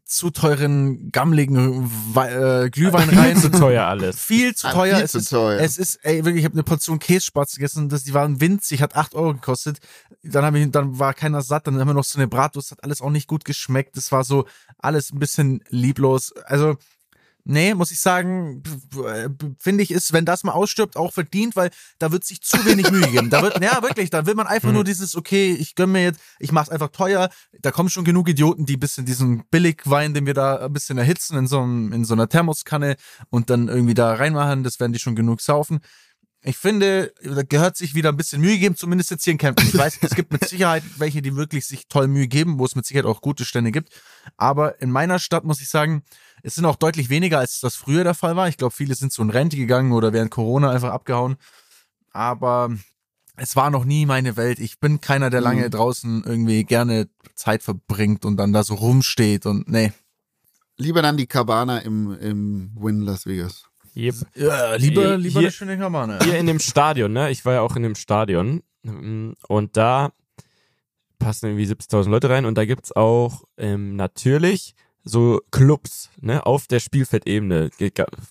[0.04, 3.36] zu teuren, gammeligen Wei- äh, Glühwein rein.
[3.36, 4.18] Zu teuer alles.
[4.18, 4.96] Viel zu Ah, teuer.
[4.96, 5.60] viel es, zu ist, teuer.
[5.60, 8.96] es ist, ey, wirklich, ich habe eine Portion Käsespatz gegessen, das, die waren winzig, hat
[8.96, 9.78] 8 Euro gekostet.
[10.22, 12.82] Dann, hab ich, dann war keiner satt, dann haben wir noch so eine Bratwurst, hat
[12.82, 13.96] alles auch nicht gut geschmeckt.
[13.96, 14.46] Das war so
[14.78, 16.32] alles ein bisschen lieblos.
[16.46, 16.76] Also,
[17.48, 18.62] nee, muss ich sagen,
[19.04, 19.28] äh,
[19.58, 22.90] finde ich, ist, wenn das mal ausstirbt, auch verdient, weil da wird sich zu wenig
[22.90, 23.30] Mühe geben.
[23.30, 24.74] Da wird, ja, wirklich, da will man einfach Mhm.
[24.74, 27.30] nur dieses, okay, ich gönn mir jetzt, ich mach's einfach teuer.
[27.60, 31.36] Da kommen schon genug Idioten, die bisschen diesen Billigwein, den wir da ein bisschen erhitzen
[31.36, 32.96] in so, einem, in so einer Thermoskanne
[33.30, 35.80] und dann irgendwie da reinmachen, das werden die schon genug saufen.
[36.44, 39.66] Ich finde, da gehört sich wieder ein bisschen Mühe geben, zumindest jetzt hier in Kempten.
[39.66, 42.76] Ich weiß, es gibt mit Sicherheit welche, die wirklich sich toll Mühe geben, wo es
[42.76, 43.88] mit Sicherheit auch gute Stände gibt.
[44.36, 46.04] Aber in meiner Stadt muss ich sagen,
[46.42, 48.48] es sind auch deutlich weniger, als das früher der Fall war.
[48.48, 51.36] Ich glaube, viele sind so in Rente gegangen oder während Corona einfach abgehauen.
[52.12, 52.70] Aber
[53.36, 54.58] es war noch nie meine Welt.
[54.58, 55.70] Ich bin keiner, der lange Mhm.
[55.70, 59.92] draußen irgendwie gerne Zeit verbringt und dann da so rumsteht und nee.
[60.76, 63.64] Lieber dann die Cabana im, im Win Las Vegas.
[63.96, 64.14] Yep.
[64.36, 66.18] Ja, lieber, Hier- lieber hier- eine schöne Kamane.
[66.22, 67.30] Hier in dem Stadion, ne?
[67.30, 68.62] Ich war ja auch in dem Stadion.
[69.48, 70.12] Und da
[71.18, 74.74] passen irgendwie 70.000 Leute rein und da gibt's auch ähm, natürlich
[75.04, 77.70] so Clubs ne, auf der Spielfeldebene.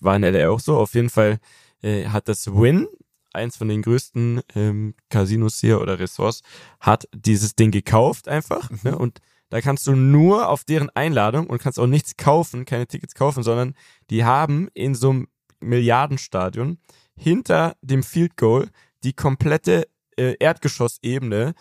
[0.00, 0.76] War in LA auch so.
[0.76, 1.38] Auf jeden Fall
[1.82, 2.86] äh, hat das Win,
[3.32, 6.42] eins von den größten ähm, Casinos hier oder Ressorts,
[6.80, 8.70] hat dieses Ding gekauft einfach.
[8.82, 12.86] Ne, und da kannst du nur auf deren Einladung und kannst auch nichts kaufen, keine
[12.86, 13.74] Tickets kaufen, sondern
[14.10, 15.28] die haben in so einem
[15.60, 16.78] Milliardenstadion
[17.16, 18.68] hinter dem Field Goal
[19.04, 21.54] die komplette äh, Erdgeschossebene.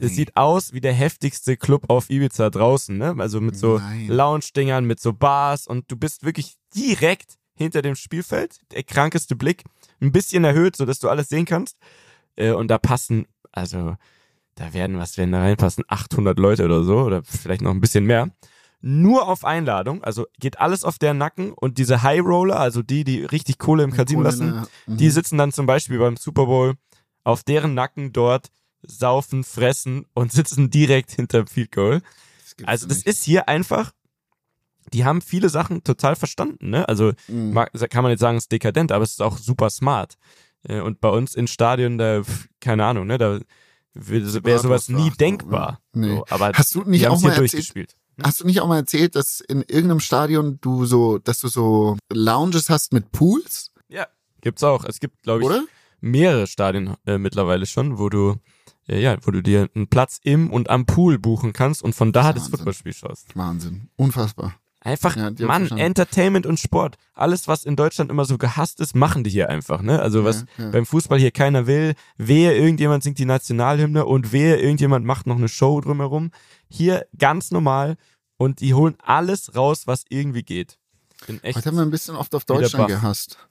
[0.00, 3.14] Es sieht aus wie der heftigste Club auf Ibiza draußen, ne?
[3.18, 3.80] Also mit so.
[4.08, 8.58] Lounge-Dingern, mit so Bars und du bist wirklich direkt hinter dem Spielfeld.
[8.72, 9.64] Der krankeste Blick.
[10.00, 11.76] Ein bisschen erhöht, sodass du alles sehen kannst.
[12.36, 13.96] Äh, und da passen, also,
[14.54, 15.84] da werden, was werden da reinpassen?
[15.88, 18.30] 800 Leute oder so, oder vielleicht noch ein bisschen mehr.
[18.80, 23.02] Nur auf Einladung, also geht alles auf deren Nacken und diese High Roller, also die,
[23.02, 24.66] die richtig Kohle im Casino lassen?
[24.86, 24.96] Mhm.
[24.96, 26.74] die sitzen dann zum Beispiel beim Super Bowl
[27.24, 28.50] auf deren Nacken dort,
[28.86, 32.00] saufen, fressen und sitzen direkt hinterm Field Goal.
[32.58, 33.06] Das Also das nicht.
[33.06, 33.92] ist hier einfach,
[34.92, 36.88] die haben viele Sachen total verstanden, ne?
[36.88, 37.52] Also Mhm.
[37.52, 40.14] mag, kann man jetzt sagen, es ist dekadent, aber es ist auch super smart.
[40.68, 42.22] Äh, Und bei uns in Stadien, da,
[42.60, 43.38] keine Ahnung, ne, da
[43.94, 45.80] wäre sowas nie denkbar.
[45.94, 46.00] ja.
[46.00, 46.16] Nee.
[46.16, 47.94] So, aber Hast du nicht auch mal erzählt- durchgespielt.
[48.22, 51.96] Hast du nicht auch mal erzählt, dass in irgendeinem Stadion du so, dass du so
[52.12, 54.06] Lounges hast mit Pools, Ja,
[54.40, 54.84] gibt's auch.
[54.84, 55.64] Es gibt, glaube ich, oder?
[56.00, 58.36] mehrere Stadien äh, mittlerweile schon, wo du
[58.88, 62.32] ja, wo du dir einen Platz im und am Pool buchen kannst und von da
[62.32, 62.50] das Wahnsinn.
[62.50, 63.36] Footballspiel schaust.
[63.36, 63.90] Wahnsinn.
[63.96, 64.54] Unfassbar.
[64.80, 65.66] Einfach, Ja, Mann.
[65.72, 66.96] Entertainment und Sport.
[67.12, 70.00] Alles, was in Deutschland immer so gehasst ist, machen die hier einfach, ne?
[70.00, 70.70] Also was Ja, ja.
[70.70, 75.36] beim Fußball hier keiner will, wehe irgendjemand singt die Nationalhymne und wehe irgendjemand macht noch
[75.36, 76.30] eine Show drumherum.
[76.68, 77.96] Hier ganz normal
[78.36, 80.78] und die holen alles raus, was irgendwie geht.
[81.26, 81.56] Bin echt.
[81.56, 83.47] Heute haben wir ein bisschen oft auf Deutschland gehasst.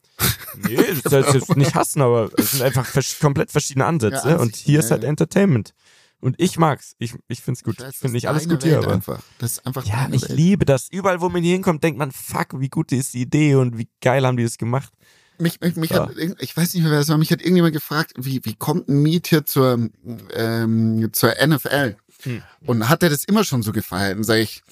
[0.57, 4.29] Nee, das sollst du jetzt nicht hassen, aber es sind einfach vers komplett verschiedene Ansätze
[4.29, 5.03] Ja, und Ansichten, hier ist halt.
[5.03, 5.73] Entertainment.
[6.19, 6.95] Und ich mag's.
[6.97, 7.75] Ich, ich find's gut.
[7.77, 8.93] Ich weiß, Ich finde nicht alles gut hier, Welt aber.
[8.95, 9.19] einfach.
[9.37, 10.31] Das ist einfach Ja, ich Welt.
[10.31, 10.87] liebe das.
[10.89, 13.87] Überall, wo man hier hinkommt, denkt man, fuck, wie gut ist die Idee und wie
[14.01, 14.91] geil haben die das gemacht.
[15.37, 16.07] Mich, mich, mich Ja.
[16.09, 18.89] hat, ich weiß nicht mehr, wer es war, mich hat irgendjemand gefragt, wie, wie kommt
[18.89, 19.89] ein Miet hier zur,
[20.33, 21.97] ähm, zur NFL?
[22.23, 22.41] Hm.
[22.65, 24.17] Und hat er das immer schon so gefeiert?
[24.17, 24.63] Und sage ich,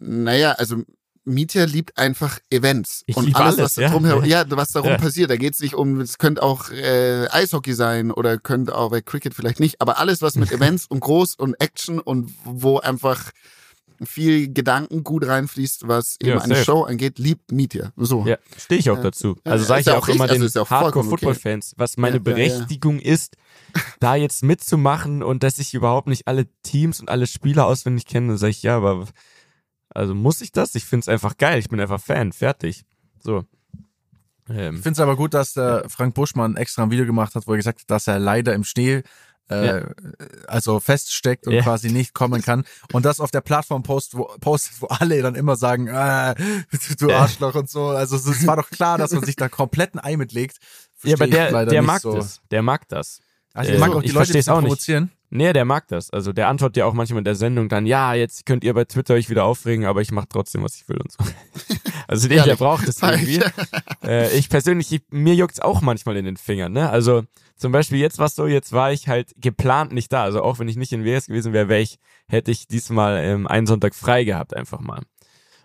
[0.00, 0.82] naja, also
[1.24, 3.02] Mietja liebt einfach Events.
[3.06, 3.90] Ich und alles, alles, was da ja.
[3.90, 4.96] drumherum, ja, was darum Ja.
[4.96, 5.30] passiert.
[5.30, 9.00] Da geht es nicht um, es könnte auch äh, Eishockey sein oder könnte auch bei
[9.02, 13.30] Cricket vielleicht nicht, aber alles, was mit Events und groß und Action und wo einfach
[14.02, 16.64] viel Gedanken gut reinfließt, was eben Ja, eine safe.
[16.64, 17.92] Show angeht, liebt Mietja.
[17.96, 18.26] So.
[18.26, 19.02] Ja, stehe ich auch Ja.
[19.02, 19.36] dazu.
[19.44, 21.98] Ja, Also sage ich ja ja auch auch immer richtig, also den ja Hardcore-Football-Fans, was
[21.98, 22.34] meine Ja, ja, ja.
[22.34, 23.36] Berechtigung ist,
[24.00, 28.28] da jetzt mitzumachen und dass ich überhaupt nicht alle Teams und alle Spieler auswendig kenne.
[28.28, 29.06] Dann sage ich, ja, aber
[29.94, 30.74] also muss ich das?
[30.74, 31.58] Ich find's einfach geil.
[31.58, 32.32] Ich bin einfach Fan.
[32.32, 32.84] Fertig.
[33.22, 33.44] So.
[34.48, 37.46] Ich Ähm, finde es aber gut, dass der Frank Buschmann extra ein Video gemacht hat,
[37.46, 39.02] wo er gesagt hat, dass er leider im Schnee
[39.48, 39.82] äh,
[40.46, 41.62] also feststeckt und Ja.
[41.62, 42.64] quasi nicht kommen kann.
[42.92, 46.94] Und das auf der Plattform post, wo, postet, wo alle dann immer sagen, äh, du,
[46.96, 47.20] du Ja.
[47.22, 47.88] Arschloch und so.
[47.88, 50.58] Also es war doch klar, dass man sich da komplett ein Ei mitlegt.
[51.02, 52.14] ja, aber Versteh ich der, leider der mag so.
[52.14, 52.40] das.
[52.52, 53.20] Der mag das.
[53.54, 54.68] Also Äh, ich mag auch die Leute, die auch nicht.
[54.68, 55.10] provozieren.
[55.32, 56.10] Nee, der mag das.
[56.10, 58.84] Also der antwortet ja auch manchmal in der Sendung dann, ja, jetzt könnt ihr bei
[58.84, 61.18] Twitter euch wieder aufregen, aber ich mache trotzdem, was ich will und so.
[62.08, 63.40] Also der, der braucht das irgendwie.
[64.04, 66.90] äh, ich persönlich, ich, mir juckt's auch manchmal in den Fingern, ne?
[66.90, 67.22] Also
[67.56, 70.24] zum Beispiel jetzt war so, jetzt war ich halt geplant nicht da.
[70.24, 73.46] Also auch wenn ich nicht in WS gewesen wäre, wäre ich, hätte ich diesmal ähm,
[73.46, 75.02] einen Sonntag frei gehabt, einfach mal.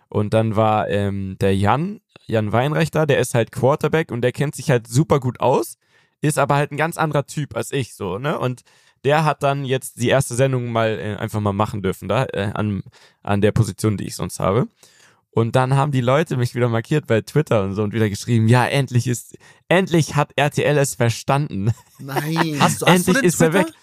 [0.08, 4.30] Und dann war ähm, der Jan, Jan Weinreich da, der ist halt Quarterback und der
[4.30, 5.78] kennt sich halt super gut aus,
[6.20, 8.38] ist aber halt ein ganz anderer Typ als ich, so, ne?
[8.38, 8.62] Und
[9.04, 12.50] der hat dann jetzt die erste Sendung mal äh, einfach mal machen dürfen, da, äh,
[12.54, 12.82] an,
[13.22, 14.66] an der Position, die ich sonst habe.
[15.30, 18.48] Und dann haben die Leute mich wieder markiert bei Twitter und so und wieder geschrieben,
[18.48, 19.36] ja, endlich ist,
[19.68, 21.72] endlich hat RTL es verstanden.
[21.98, 22.56] Nein.
[22.60, 23.66] Hast du, hast Endlich du ist er Twitter?
[23.68, 23.74] weg.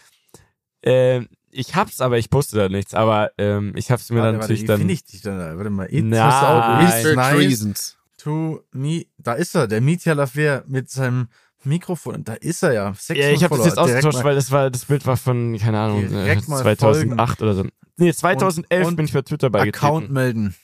[0.81, 4.39] Ähm, ich hab's, aber ich poste da nichts, aber ähm, ich hab's mir dann Warte,
[4.39, 4.77] warte, natürlich wie dann.
[4.79, 5.55] finde ich dich denn da?
[5.55, 5.85] Warte mal.
[5.93, 6.73] It Nein.
[7.15, 7.97] nice Reasons.
[8.17, 9.05] to me.
[9.19, 11.27] Da ist er, der Mietja Lafer mit seinem
[11.65, 12.23] Mikrofon.
[12.23, 12.93] Da ist er ja.
[12.93, 15.79] 600 Ja, ich habe das jetzt ausgetauscht, weil das war das Bild war von keine
[15.79, 17.65] Ahnung äh, Direkt mal 2008 oder so.
[17.97, 19.85] Nee, 2011 Und- und bin ich bei Twitter beigetreten.
[19.85, 20.55] Account melden.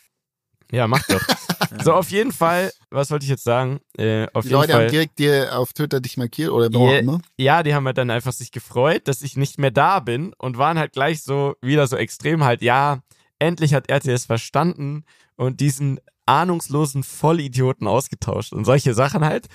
[0.72, 1.22] Ja, mach doch.
[1.84, 3.80] so auf jeden Fall, was wollte ich jetzt sagen?
[3.98, 4.84] Äh, auf Die jeden Leute Fall.
[4.84, 7.22] haben direkt dir auf Twitter dich markiert oder wo auch Ja, immer.
[7.38, 10.58] ja, die haben halt dann einfach sich gefreut, dass ich nicht mehr da bin und
[10.60, 13.00] waren halt gleich so wieder so extrem halt, ja,
[13.40, 15.06] endlich hat RTS verstanden
[15.38, 16.00] und diesen
[16.30, 19.48] ahnungslosen Vollidioten ausgetauscht und solche Sachen halt.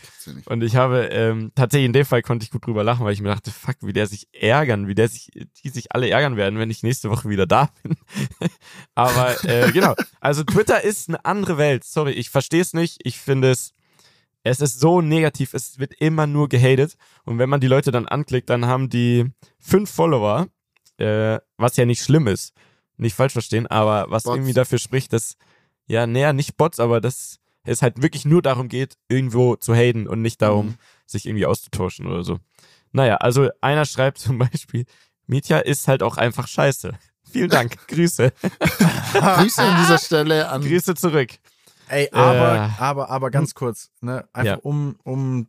[0.46, 3.20] Und ich habe ähm, tatsächlich in dem Fall konnte ich gut drüber lachen, weil ich
[3.20, 5.30] mir dachte, fuck, wie der sich ärgern, wie der sich,
[5.62, 7.96] die sich alle ärgern werden, wenn ich nächste Woche wieder da bin.
[8.94, 11.84] Aber äh, genau, also Twitter ist eine andere Welt.
[11.84, 13.00] Sorry, ich verstehe es nicht.
[13.04, 13.72] Ich finde es,
[14.42, 15.54] es ist so negativ.
[15.54, 16.96] Es wird immer nur gehatet.
[17.24, 20.48] Und wenn man die Leute dann anklickt, dann haben die fünf Follower
[20.98, 22.54] äh, was ja nicht schlimm ist,
[22.96, 24.36] nicht falsch verstehen, aber was Bots.
[24.36, 25.36] irgendwie dafür spricht, dass,
[25.86, 30.06] ja, naja, nicht Bots, aber dass es halt wirklich nur darum geht, irgendwo zu haten
[30.06, 30.74] und nicht darum, Mhm.
[31.06, 32.38] sich irgendwie auszutauschen oder so.
[32.92, 34.84] Naja, also einer schreibt zum Beispiel,
[35.26, 36.92] Mietja ist halt auch einfach scheiße.
[37.32, 38.32] Vielen Dank, Grüße.
[39.14, 40.62] Grüße an dieser Stelle an.
[40.62, 41.30] Grüße zurück.
[41.88, 42.82] Ey, aber, Äh.
[42.82, 44.26] aber, aber ganz kurz, ne?
[44.32, 44.58] Einfach Ja.
[44.62, 45.48] um, um,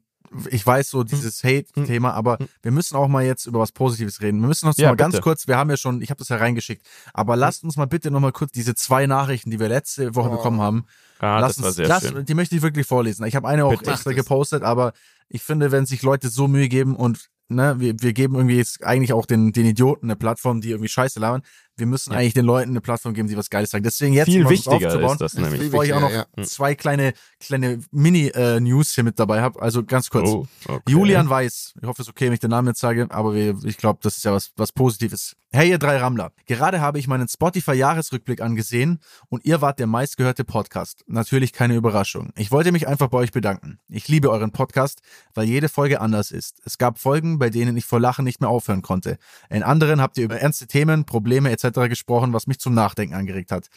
[0.50, 2.48] ich weiß so dieses Hate-Thema, aber Hm.
[2.62, 4.42] wir müssen auch mal jetzt über was Positives reden.
[4.42, 6.38] Wir müssen uns Ja, mal ganz kurz, wir haben ja schon, ich habe das ja
[6.38, 10.16] reingeschickt, aber lasst uns mal bitte noch mal kurz diese zwei Nachrichten, die wir letzte
[10.16, 10.38] Woche Oh.
[10.38, 10.86] bekommen haben,
[11.20, 12.26] Ah, lass das war uns, sehr lass, schön.
[12.26, 13.26] die möchte ich wirklich vorlesen.
[13.26, 13.92] Ich habe eine auch Bitte.
[13.92, 14.92] extra gepostet, aber
[15.30, 18.84] ich finde, wenn sich Leute so Mühe geben und ne, wir, wir geben irgendwie jetzt
[18.84, 21.42] eigentlich auch den, den Idioten eine Plattform, die irgendwie Scheiße labern.
[21.78, 22.20] Wir müssen Ja.
[22.20, 23.84] eigentlich den Leuten eine Plattform geben, die was Geiles sagen.
[23.84, 25.60] Deswegen jetzt Viel um wichtiger aufzubauen, ist das nämlich.
[25.62, 26.26] bevor ich auch noch ja.
[26.44, 29.62] zwei kleine, kleine Mini-News hier mit dabei habe.
[29.62, 30.30] Also ganz kurz.
[30.30, 30.82] Oh, okay.
[30.88, 33.58] Julian Weiß, ich hoffe, es ist okay, wenn ich den Namen jetzt sage, aber wir,
[33.66, 35.36] ich glaube, das ist ja was, was Positives.
[35.52, 36.32] Hey, ihr drei Rammler.
[36.48, 39.00] Gerade habe ich meinen Spotify-Jahresrückblick angesehen
[39.30, 41.04] und ihr wart der meistgehörte Podcast.
[41.08, 42.32] Natürlich keine Überraschung.
[42.36, 43.80] Ich wollte mich einfach bei euch bedanken.
[43.90, 45.02] Ich liebe euren Podcast,
[45.34, 46.62] weil jede Folge anders ist.
[46.66, 49.18] Es gab Folgen, bei denen ich vor Lachen nicht mehr aufhören konnte.
[49.50, 51.65] In anderen habt ihr über ernste Themen, Probleme etc.
[51.74, 53.68] gesprochen, was mich zum Nachdenken angeregt hat.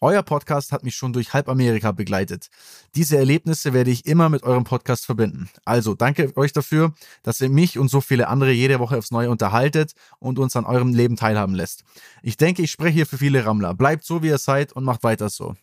[0.00, 2.48] Euer Podcast hat mich schon durch halb Amerika begleitet.
[2.96, 5.48] Diese Erlebnisse werde ich immer mit eurem Podcast verbinden.
[5.64, 9.30] Also danke euch dafür, dass ihr mich und so viele andere jede Woche aufs Neue
[9.30, 11.84] unterhaltet und uns an eurem Leben teilhaben lässt.
[12.22, 13.74] Ich denke, ich spreche hier für viele Rammler.
[13.74, 15.54] Bleibt so, wie ihr seid und macht weiter so.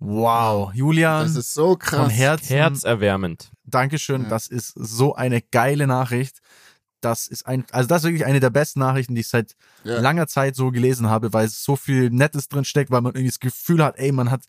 [0.00, 2.00] Wow, Julian, Das ist so krass.
[2.00, 3.50] von Herzen, Herzerwärmend.
[3.64, 4.22] Dankeschön.
[4.24, 4.28] Ja.
[4.28, 6.38] Das ist so eine geile Nachricht.
[7.00, 10.00] Das ist ein, also das ist wirklich eine der besten Nachrichten, die ich seit Ja.
[10.00, 13.28] langer Zeit so gelesen habe, weil es so viel Nettes drin steckt, weil man irgendwie
[13.30, 14.42] das Gefühl hat, ey, man hat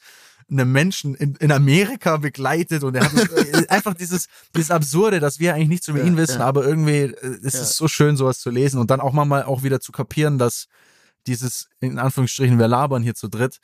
[0.51, 5.39] einen Menschen in, in Amerika begleitet und er hat es- einfach dieses, dieses Absurde, dass
[5.39, 6.45] wir eigentlich nichts über Ja, ihn wissen, ja.
[6.47, 9.61] aber irgendwie äh, es ist so schön, sowas zu lesen und dann auch mal auch
[9.61, 10.65] wieder zu kapieren, dass
[11.27, 13.59] dieses, in Anführungsstrichen, wir labern hier zu dritt,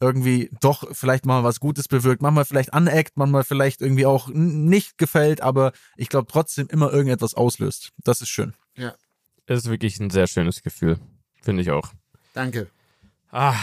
[0.00, 4.98] irgendwie doch vielleicht mal was Gutes bewirkt, manchmal vielleicht aneckt, manchmal vielleicht irgendwie auch nicht
[4.98, 7.92] gefällt, aber ich glaube trotzdem immer irgendetwas auslöst.
[8.04, 8.52] Das ist schön.
[9.48, 10.98] Es ist wirklich ein sehr schönes Gefühl.
[11.40, 11.92] Finde ich auch.
[12.34, 12.66] Danke.
[13.30, 13.54] Ah,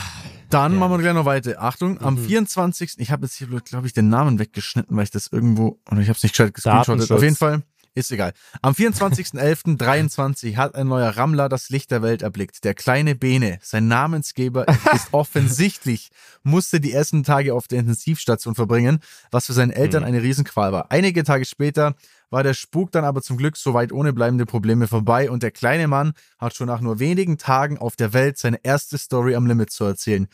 [0.50, 0.80] Dann Ja.
[0.80, 1.62] machen wir gleich noch weiter.
[1.62, 2.26] Achtung, am Mhm.
[2.28, 2.94] 24.
[3.00, 6.08] Ich habe jetzt hier, glaube ich, den Namen weggeschnitten, weil ich das irgendwo, oder ich
[6.10, 7.12] habe es nicht gescheit gescreenshottet.
[7.12, 7.64] Auf jeden Fall,
[7.96, 8.34] ist egal.
[8.62, 12.64] Am 24.11.23 hat ein neuer Rammler das Licht der Welt erblickt.
[12.64, 16.10] Der kleine Bene, sein Namensgeber, ist offensichtlich,
[16.44, 19.00] musste die ersten Tage auf der Intensivstation verbringen,
[19.32, 20.08] was für seine Eltern Mhm.
[20.08, 20.91] eine Riesenqual war.
[20.91, 21.96] Einige Tage später
[22.30, 25.88] war der Spuk dann aber zum Glück soweit ohne bleibende Probleme vorbei und der kleine
[25.88, 29.70] Mann hat schon nach nur wenigen Tagen auf der Welt seine erste Story am Limit
[29.72, 30.28] zu erzählen.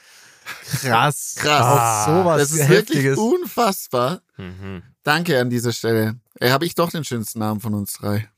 [0.82, 1.36] Krass.
[1.38, 2.07] Krass.
[2.07, 3.18] Auch sowas Das ist wirklich Heftiges.
[3.18, 4.22] unfassbar.
[4.38, 4.82] mhm.
[5.03, 6.16] Danke an dieser Stelle.
[6.40, 8.30] Ey, habe ich doch den schönsten Namen von uns drei.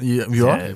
[0.00, 0.28] Ja.
[0.28, 0.56] ja.
[0.56, 0.74] Äh,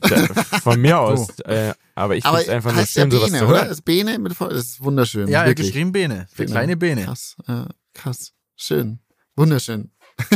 [0.00, 0.26] da-
[0.60, 1.38] von mir aus.
[1.40, 3.56] Äh, aber ich Aber finde es einfach nur heißt ja schön, sowas Bene, zu oder?
[3.58, 3.68] hören.
[3.68, 5.28] Das Bene mit voll- das ist wunderschön.
[5.28, 5.66] Ja, er hat wirklich.
[5.68, 6.28] geschrieben Bene.
[6.36, 6.50] Bene.
[6.50, 7.04] kleine Bene.
[7.04, 8.32] Krass, äh, krass.
[8.56, 9.00] Schön.
[9.34, 9.90] Wunderschön.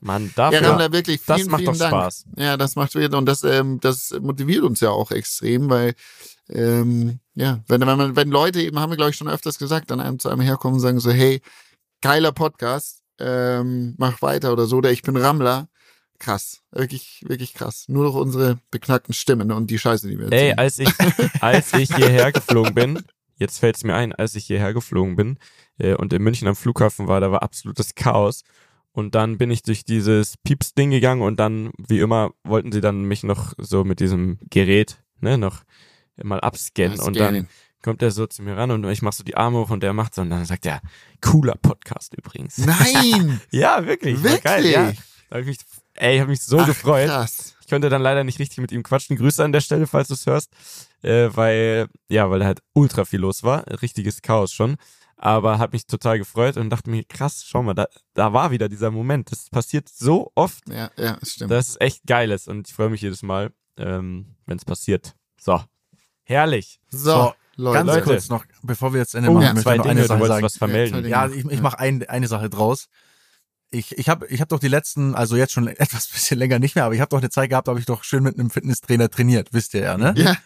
[0.00, 1.92] Mann, Ja, dafür, Ramla, wirklich vielen, das macht vielen doch Dank.
[1.92, 2.24] Spaß.
[2.36, 5.94] Ja, das macht wieder und das, ähm, das motiviert uns ja auch extrem, weil
[6.48, 9.90] ähm, ja, wenn, wenn man, wenn Leute eben, haben wir glaube ich schon öfters gesagt,
[9.90, 11.42] dann einem zu einem herkommen und sagen so, hey,
[12.00, 15.68] geiler Podcast, ähm, mach weiter oder so, oder ich bin Rammler.
[16.18, 17.84] Krass, wirklich, wirklich krass.
[17.88, 20.58] Nur noch unsere beknackten Stimmen und die Scheiße, die wir Ey, erzählen.
[20.58, 23.02] als ich, als ich hierher geflogen bin,
[23.36, 25.38] jetzt fällt es mir ein, als ich hierher geflogen bin
[25.78, 28.42] äh, und in München am Flughafen war, da war absolutes Chaos.
[28.90, 33.04] Und dann bin ich durch dieses Pieps-Ding gegangen und dann, wie immer, wollten sie dann
[33.04, 35.62] mich noch so mit diesem Gerät, ne, noch
[36.20, 36.96] mal abscannen.
[36.96, 37.46] Das und dann
[37.82, 39.92] kommt er so zu mir ran und ich mach so die Arme hoch und der
[39.92, 40.80] macht so und dann sagt er,
[41.20, 42.58] cooler Podcast übrigens.
[42.58, 43.40] Nein!
[43.50, 44.22] ja, wirklich.
[44.22, 44.86] war Geil, ja.
[44.86, 45.00] Wirklich?
[45.30, 45.58] Da hab ich mich,
[45.94, 47.08] ey, ich habe mich so Ach, gefreut.
[47.08, 47.54] Krass.
[47.60, 49.16] Ich konnte dann leider nicht richtig mit ihm quatschen.
[49.16, 50.50] Grüße an der Stelle, falls du es hörst.
[51.02, 53.64] Äh, weil, ja, weil da halt ultra viel los war.
[53.82, 54.76] Richtiges Chaos schon.
[55.16, 58.68] Aber hat mich total gefreut und dachte mir, krass, schau mal, da, da war wieder
[58.68, 59.30] dieser Moment.
[59.30, 61.50] Das passiert so oft, Ja, ja, das stimmt.
[61.50, 62.48] dass es echt geil ist.
[62.48, 65.14] Und ich freue mich jedes Mal, ähm, wenn es passiert.
[65.38, 65.60] So.
[66.24, 66.80] Herrlich.
[66.88, 67.84] so, So, Leute.
[67.84, 70.26] Ganz kurz noch, bevor wir jetzt Ende Oh, machen, ja, möchte ich noch eine Sache
[70.26, 70.42] sagen.
[70.44, 71.04] was vermelden.
[71.04, 72.86] Ja, Ja, ich, ich mache ein, eine Sache draus.
[73.70, 76.74] Ich, ich habe ich hab doch die letzten, also jetzt schon etwas bisschen länger nicht
[76.76, 78.48] mehr, aber ich habe doch eine Zeit gehabt, da habe ich doch schön mit einem
[78.50, 80.14] Fitnesstrainer trainiert, wisst ihr ja, ne?
[80.16, 80.36] Ja.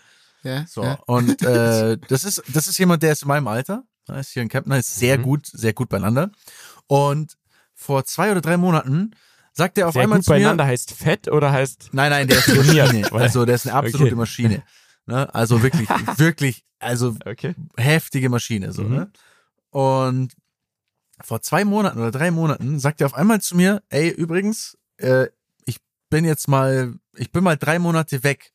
[0.43, 0.65] Ja.
[0.67, 0.99] So, ja.
[1.07, 4.43] und äh, das ist das ist jemand, der ist in meinem Alter, er ist hier
[4.43, 5.23] in Kempner, ist sehr Mhm.
[5.23, 6.31] gut, sehr gut beieinander.
[6.89, 7.37] Und
[7.75, 9.13] vor zwei oder drei Monaten
[9.53, 12.27] sagt er auf Sehr einmal gut zu mir, beieinander heißt fett oder heißt, Nein, nein,
[12.27, 13.13] der ist eine Maschine.
[13.13, 14.15] Also der ist eine absolute Okay.
[14.17, 14.63] Maschine.
[15.07, 15.33] Ne?
[15.35, 17.55] Also wirklich, wirklich, also okay.
[17.77, 18.83] heftige Maschine so.
[18.83, 18.95] Mhm.
[18.95, 19.11] Ne?
[19.71, 20.35] Und
[21.23, 25.29] vor zwei Monaten oder drei Monaten sagt er auf einmal zu mir, ey, übrigens, äh,
[25.65, 25.79] ich
[26.11, 28.53] bin jetzt mal, ich bin mal drei Monate weg.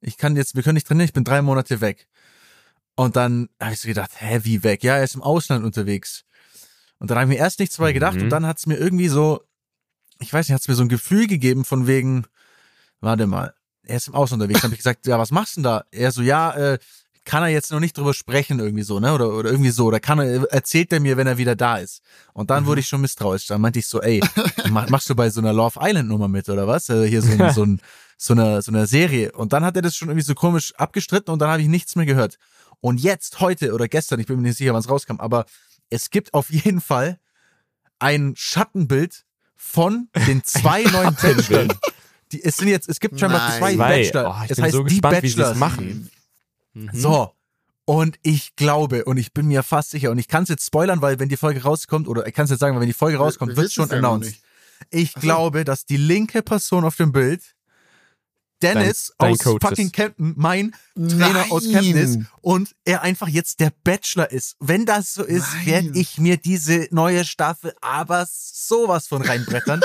[0.00, 2.08] ich kann jetzt, wir können nicht trainieren, ich bin drei Monate weg.
[2.94, 4.82] Und dann habe ich so gedacht, hä, wie weg?
[4.82, 6.24] Ja, er ist im Ausland unterwegs.
[6.98, 8.22] Und dann habe ich mir erst nichts dabei gedacht Mhm.
[8.22, 9.42] und dann hat es mir irgendwie so,
[10.18, 12.24] ich weiß nicht, hat es mir so ein Gefühl gegeben von wegen,
[13.00, 14.62] warte mal, er ist im Ausland unterwegs.
[14.62, 15.84] Dann habe ich gesagt, ja, was machst du denn da?
[15.90, 16.78] Er so, ja, äh,
[17.26, 19.12] kann er jetzt noch nicht drüber sprechen irgendwie so, ne?
[19.12, 19.86] Oder, oder irgendwie so.
[19.86, 22.00] Oder kann er, erzählt er mir, wenn er wieder da ist.
[22.32, 23.46] Und dann wurde ich schon misstrauisch.
[23.48, 24.22] Dann meinte ich so, ey,
[24.70, 26.88] mach, machst du bei so einer Love Island Nummer mit oder was?
[26.88, 27.80] Also hier so, ein, so, ein,
[28.16, 29.32] so einer so einer Serie.
[29.32, 31.96] Und dann hat er das schon irgendwie so komisch abgestritten und dann habe ich nichts
[31.96, 32.38] mehr gehört.
[32.80, 35.46] Und jetzt, heute oder gestern, ich bin mir nicht sicher, wann es rauskam, aber
[35.90, 37.18] es gibt auf jeden Fall
[37.98, 39.24] ein Schattenbild
[39.56, 41.66] von den zwei neuen Bachelor.
[42.30, 43.58] Die, es sind jetzt, es gibt scheinbar Nein.
[43.58, 43.76] zwei.
[43.76, 44.36] Bachelor.
[44.38, 45.52] Oh, ich es bin heißt so die gespannt, wie sie Bachelor.
[45.52, 46.10] es machen.
[46.76, 46.90] Mhm.
[46.92, 47.32] So.
[47.84, 51.02] Und ich glaube und ich bin mir fast sicher und ich kann es jetzt spoilern,
[51.02, 53.16] weil wenn die Folge rauskommt oder ich kann es jetzt sagen, weil wenn die Folge
[53.18, 54.40] rauskommt, wir wird wissen's schon ja announced.
[54.90, 55.26] Ich Ach so.
[55.26, 57.54] glaube, dass die linke Person auf dem Bild
[58.62, 59.92] Dennis Dein- dein aus Coach fucking.
[59.92, 62.28] Camden, mein Trainer aus Camden ist Nein.
[62.40, 64.56] und er einfach jetzt der Bachelor ist.
[64.60, 65.66] Wenn das so ist, Nein.
[65.66, 69.80] werde ich mir diese neue Staffel aber sowas von reinbrettern.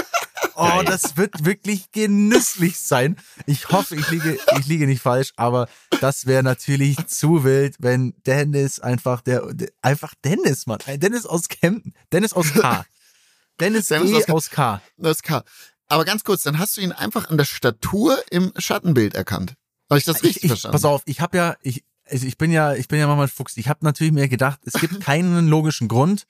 [0.55, 3.17] Oh, das wird wirklich genüsslich sein.
[3.45, 5.67] Ich hoffe, ich liege, ich liege nicht falsch, aber
[5.99, 10.79] das wäre natürlich zu wild, wenn Dennis einfach der, der einfach Dennis, Mann.
[10.87, 11.93] Dennis aus Camden.
[12.11, 12.85] Dennis aus K.
[13.59, 14.33] Dennis, Dennis E aus K.
[14.33, 14.81] aus K.
[15.09, 15.43] Ist klar.
[15.87, 19.55] Aber ganz kurz, dann hast du ihn einfach an der Statur im Schattenbild erkannt.
[19.89, 20.73] Habe ich das richtig ich, ich, verstanden?
[20.73, 23.57] Pass auf, ich habe ja, ich, also ich bin ja, ich bin ja manchmal Fuchs.
[23.57, 26.27] Ich habe natürlich mir gedacht, es gibt keinen logischen Grund,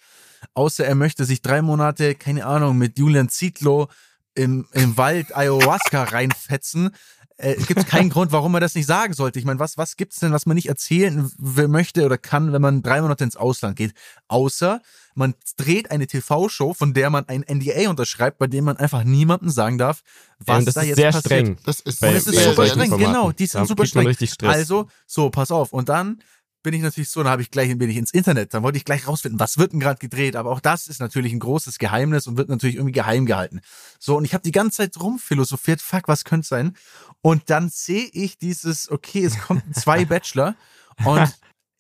[0.56, 3.88] außer er möchte sich drei Monate, keine Ahnung, mit Julian Zietlow
[4.36, 6.92] im, im Wald Ayahuasca reinfetzen.
[7.38, 9.40] Äh, gibt keinen Grund, warum er das nicht sagen sollte.
[9.40, 12.84] Ich meine, was, was gibt's denn, was man nicht erzählen möchte oder kann, wenn man
[12.84, 13.94] drei Monate ins Ausland geht?
[14.28, 14.80] Außer
[15.16, 19.50] man dreht eine TV-Show, von der man ein NDA unterschreibt, bei dem man einfach niemandem
[19.50, 20.04] sagen darf,
[20.40, 21.26] was Ja, das da ist jetzt sehr passiert.
[21.48, 21.58] streng.
[21.66, 23.14] das ist, Bei- Und es ist bei super streng, Formaten.
[23.14, 24.08] genau, die sind Da super man streng.
[24.08, 24.54] richtig Stress.
[24.56, 25.74] Also, so, pass auf.
[25.74, 26.22] Und dann
[26.64, 28.86] bin ich natürlich so, dann habe ich gleich bin ich ins Internet, dann wollte ich
[28.86, 32.28] gleich rausfinden, was wird denn gerade gedreht, aber auch das ist natürlich ein großes Geheimnis
[32.28, 33.62] und wird natürlich irgendwie geheim gehalten.
[34.00, 36.76] So, und ich habe die ganze Zeit rumphilosophiert, fuck, was könnte sein?
[37.22, 40.56] Und dann sehe ich dieses, okay, es kommen zwei Bachelor
[41.04, 41.32] und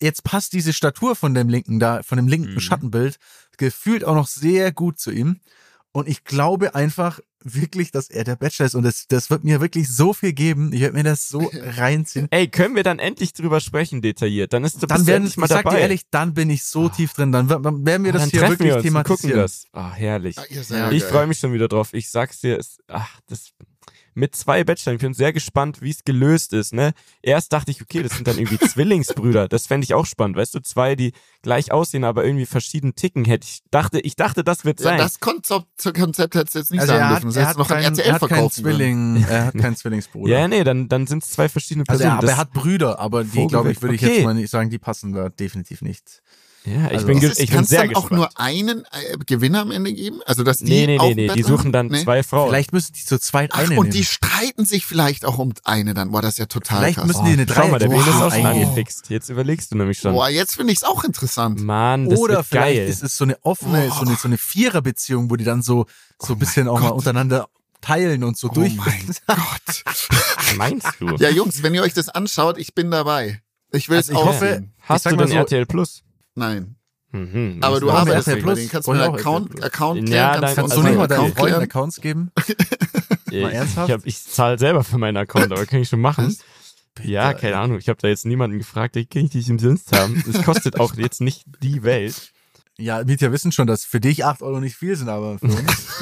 [0.01, 2.59] jetzt passt diese Statur von dem linken da, von dem linken Mhm.
[2.59, 3.17] Schattenbild
[3.57, 5.39] gefühlt auch noch sehr gut zu ihm.
[5.91, 8.75] Und ich glaube einfach wirklich, dass er der Bachelor ist.
[8.75, 10.71] Und das, das wird mir wirklich so viel geben.
[10.73, 12.27] Ich werde mir das so reinziehen.
[12.31, 14.53] Ey, können wir dann endlich drüber sprechen, detailliert?
[14.53, 15.77] Dann ist Dann werden, endlich ich mal sag dabei.
[15.77, 17.31] dir ehrlich, dann bin ich so tief drin.
[17.31, 19.39] Dann, werden wir Ah, das dann hier wirklich wir uns und gucken thematisieren.
[19.39, 19.65] das.
[19.73, 20.37] Ah, herrlich.
[20.37, 21.93] Ah, Ich freue mich schon wieder drauf.
[21.93, 23.51] Ich sag's dir, es, ach, das
[24.13, 24.93] mit zwei Bachelor.
[24.93, 26.73] Ich bin sehr gespannt, wie es gelöst ist.
[26.73, 29.47] Ne, erst dachte ich, okay, das sind dann irgendwie Zwillingsbrüder.
[29.47, 30.37] Das fände ich auch spannend.
[30.37, 33.25] Weißt du, zwei, die gleich aussehen, aber irgendwie verschieden ticken.
[33.25, 34.97] Hätte ich dachte, ich dachte, das wird Ja, sein.
[34.97, 37.27] das Konzept, Konzept hättest du jetzt nicht Also sagen er hat, dürfen.
[37.27, 38.51] Das er hat, noch an keinen, RTL er hat keinen.
[38.51, 40.31] Zwilling, er hat keinen Zwillingsbruder.
[40.39, 42.17] ja, nee, dann dann sind es zwei verschiedene also Personen.
[42.17, 44.15] er, aber er hat Brüder, aber die, glaube ich, würde ich Okay.
[44.17, 46.21] jetzt mal nicht sagen, die passen da definitiv nicht.
[46.63, 48.05] Ja, ich also bin, es Ist ich bin sehr dann gespannt.
[48.05, 50.21] auch nur einen äh, Gewinner am Ende geben?
[50.27, 52.03] Also, dass die nee, nee, nee, nee, die suchen dann Nee?
[52.03, 52.49] zwei Frauen.
[52.49, 53.91] Vielleicht müssen die zu zweit Ach, eine und nehmen.
[53.91, 56.11] die streiten sich vielleicht auch um eine dann.
[56.11, 57.07] Boah, das ist ja total Vielleicht krass.
[57.07, 58.45] müssen die eine Schau mal, der ist auch schon Wow.
[58.45, 59.09] angefixt.
[59.09, 60.13] Jetzt überlegst du nämlich schon.
[60.13, 61.59] Boah, jetzt finde ich es auch interessant.
[61.61, 62.87] Mann, das Oder wird vielleicht geil.
[62.87, 63.95] ist es so eine offene, Boah.
[63.95, 65.87] so eine, so eine Viererbeziehung, wo die dann so,
[66.19, 66.97] so ein bisschen auch mal Gott.
[66.99, 67.47] untereinander
[67.81, 68.75] teilen und so Oh durch.
[68.75, 69.83] mein Gott.
[70.57, 71.15] Meinst du?
[71.17, 73.41] Ja, Jungs, wenn ihr euch das anschaut, ich bin dabei.
[73.71, 74.63] Ich will Also es ich auch hoffe-.
[74.81, 76.03] Hast du mal denn so- RTL Plus?
[76.35, 76.75] Nein.
[77.13, 78.69] Mhm, Aber du wir- wir arbeitest RTL ja Plus?
[78.71, 79.63] Kannst du mir einen Account.
[79.63, 80.41] Account Ja, klären?
[80.41, 81.61] dann Kannst du Kannst du Also nicht mal einen deinen Account Freunden?
[81.61, 82.31] Accounts geben?
[83.31, 83.89] Ja, Mal ich, ernsthaft?
[83.99, 86.35] ich, ich zahle selber für meinen Account, aber kann ich schon machen.
[87.01, 87.59] Ja, keine ey.
[87.59, 87.77] Ahnung.
[87.77, 90.21] Ich habe da jetzt niemanden gefragt, ey, kann ich dich umsonst haben?
[90.29, 92.33] Das kostet auch jetzt nicht die Welt.
[92.77, 95.87] Ja, Mietja wissen schon, dass für dich 8 Euro nicht viel sind, aber für uns.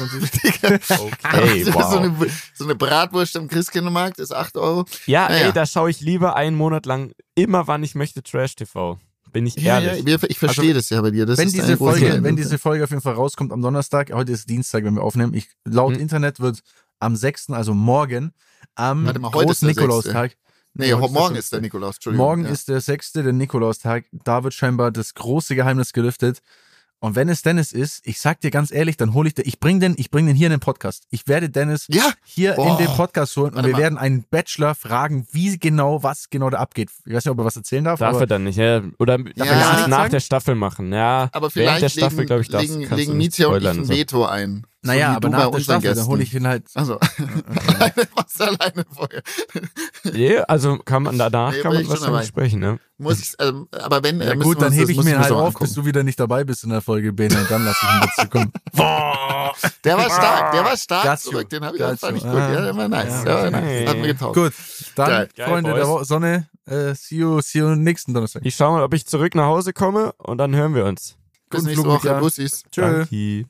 [0.62, 1.96] Okay, so, wow.
[1.98, 2.16] eine,
[2.54, 4.84] so eine Bratwurst im Christkindlmarkt ist 8 Euro.
[5.06, 5.46] Ja, Naja.
[5.46, 8.98] ey, da schaue ich lieber einen Monat lang immer, wann ich möchte, Trash TV.
[9.32, 10.04] Bin ich ehrlich.
[10.04, 11.26] wir- ich verstehe das ja bei dir.
[11.26, 14.32] Das wenn ist diese Folge, wenn diese Folge auf jeden Fall rauskommt am Donnerstag, heute
[14.32, 16.00] ist Dienstag, wenn wir aufnehmen, ich, laut Hm.
[16.00, 16.60] Internet wird
[16.98, 18.32] am 6., also morgen,
[18.74, 20.36] am Warte mal, heute ist großen der Nikolaustag.
[20.74, 21.60] Nee, heute morgen der ist der.
[21.60, 22.26] Nikolaus, Entschuldigung.
[22.26, 22.50] Morgen ja.
[22.50, 24.04] ist der 6., der Nikolaustag.
[24.12, 26.40] Da wird scheinbar das große Geheimnis gelüftet.
[27.02, 29.58] Und wenn es Dennis ist, ich sag dir ganz ehrlich, dann hole ich den, ich
[29.58, 31.04] bring den, ich bring den hier in den Podcast.
[31.08, 32.72] Ich werde Dennis Ja, hier Boah.
[32.78, 33.80] in den Podcast holen und Warte wir mal.
[33.80, 36.90] werden einen Bachelor fragen, wie genau, was genau da abgeht.
[37.06, 38.82] Ich weiß nicht, ob er was erzählen darf, Darf aber er dann nicht, ja.
[38.98, 39.44] Oder darf Ja.
[39.46, 39.90] er Sagen?
[39.90, 40.92] nach der Staffel machen.
[40.92, 43.88] Ja, aber während der vielleicht Staffel, legen, glaube ich, legen, legen Mietja und ich ein.
[43.88, 44.66] Veto ein.
[44.82, 46.10] Naja, wie aber nach der Staffel, dann Gästen.
[46.10, 46.64] hole ich ihn halt.
[46.74, 46.98] Also,
[47.78, 49.22] alleine, du alleine vorher.
[50.04, 52.24] Nee, also kann man danach Nee, kann man wahrscheinlich dabei.
[52.24, 52.78] sprechen, ne?
[52.96, 55.28] Muss ich, ähm, aber wenn, Ja äh, müssen gut, dann hebe das ich mir halt
[55.28, 55.64] so auf, angucken.
[55.64, 58.00] bis du wieder nicht dabei bist in der Folge, Bene, und dann lasse ich ihn
[58.16, 58.52] dazukommen.
[58.72, 59.54] Boah!
[59.84, 61.30] Der war stark, der war stark Gazio.
[61.32, 62.32] zurück, den habe ich fand ich gut.
[62.32, 62.52] Ah.
[62.52, 63.08] Ja, der war nice.
[63.08, 63.80] Ja, der war okay.
[63.80, 63.88] nice.
[63.90, 64.34] Hat mir getaugt.
[64.34, 64.52] Gut,
[64.94, 65.28] dann, Geil.
[65.36, 65.86] Geil, Freunde Boys.
[65.98, 68.42] der Sonne, äh, see you, see you nächsten Donnerstag.
[68.46, 71.16] Ich schau mal, ob ich zurück nach Hause komme und dann hören wir uns.
[71.50, 72.20] Bis Guten nächste Flug, Woche.
[72.20, 72.62] Bussis.
[72.70, 72.80] Tschö.
[73.08, 73.49] Danke.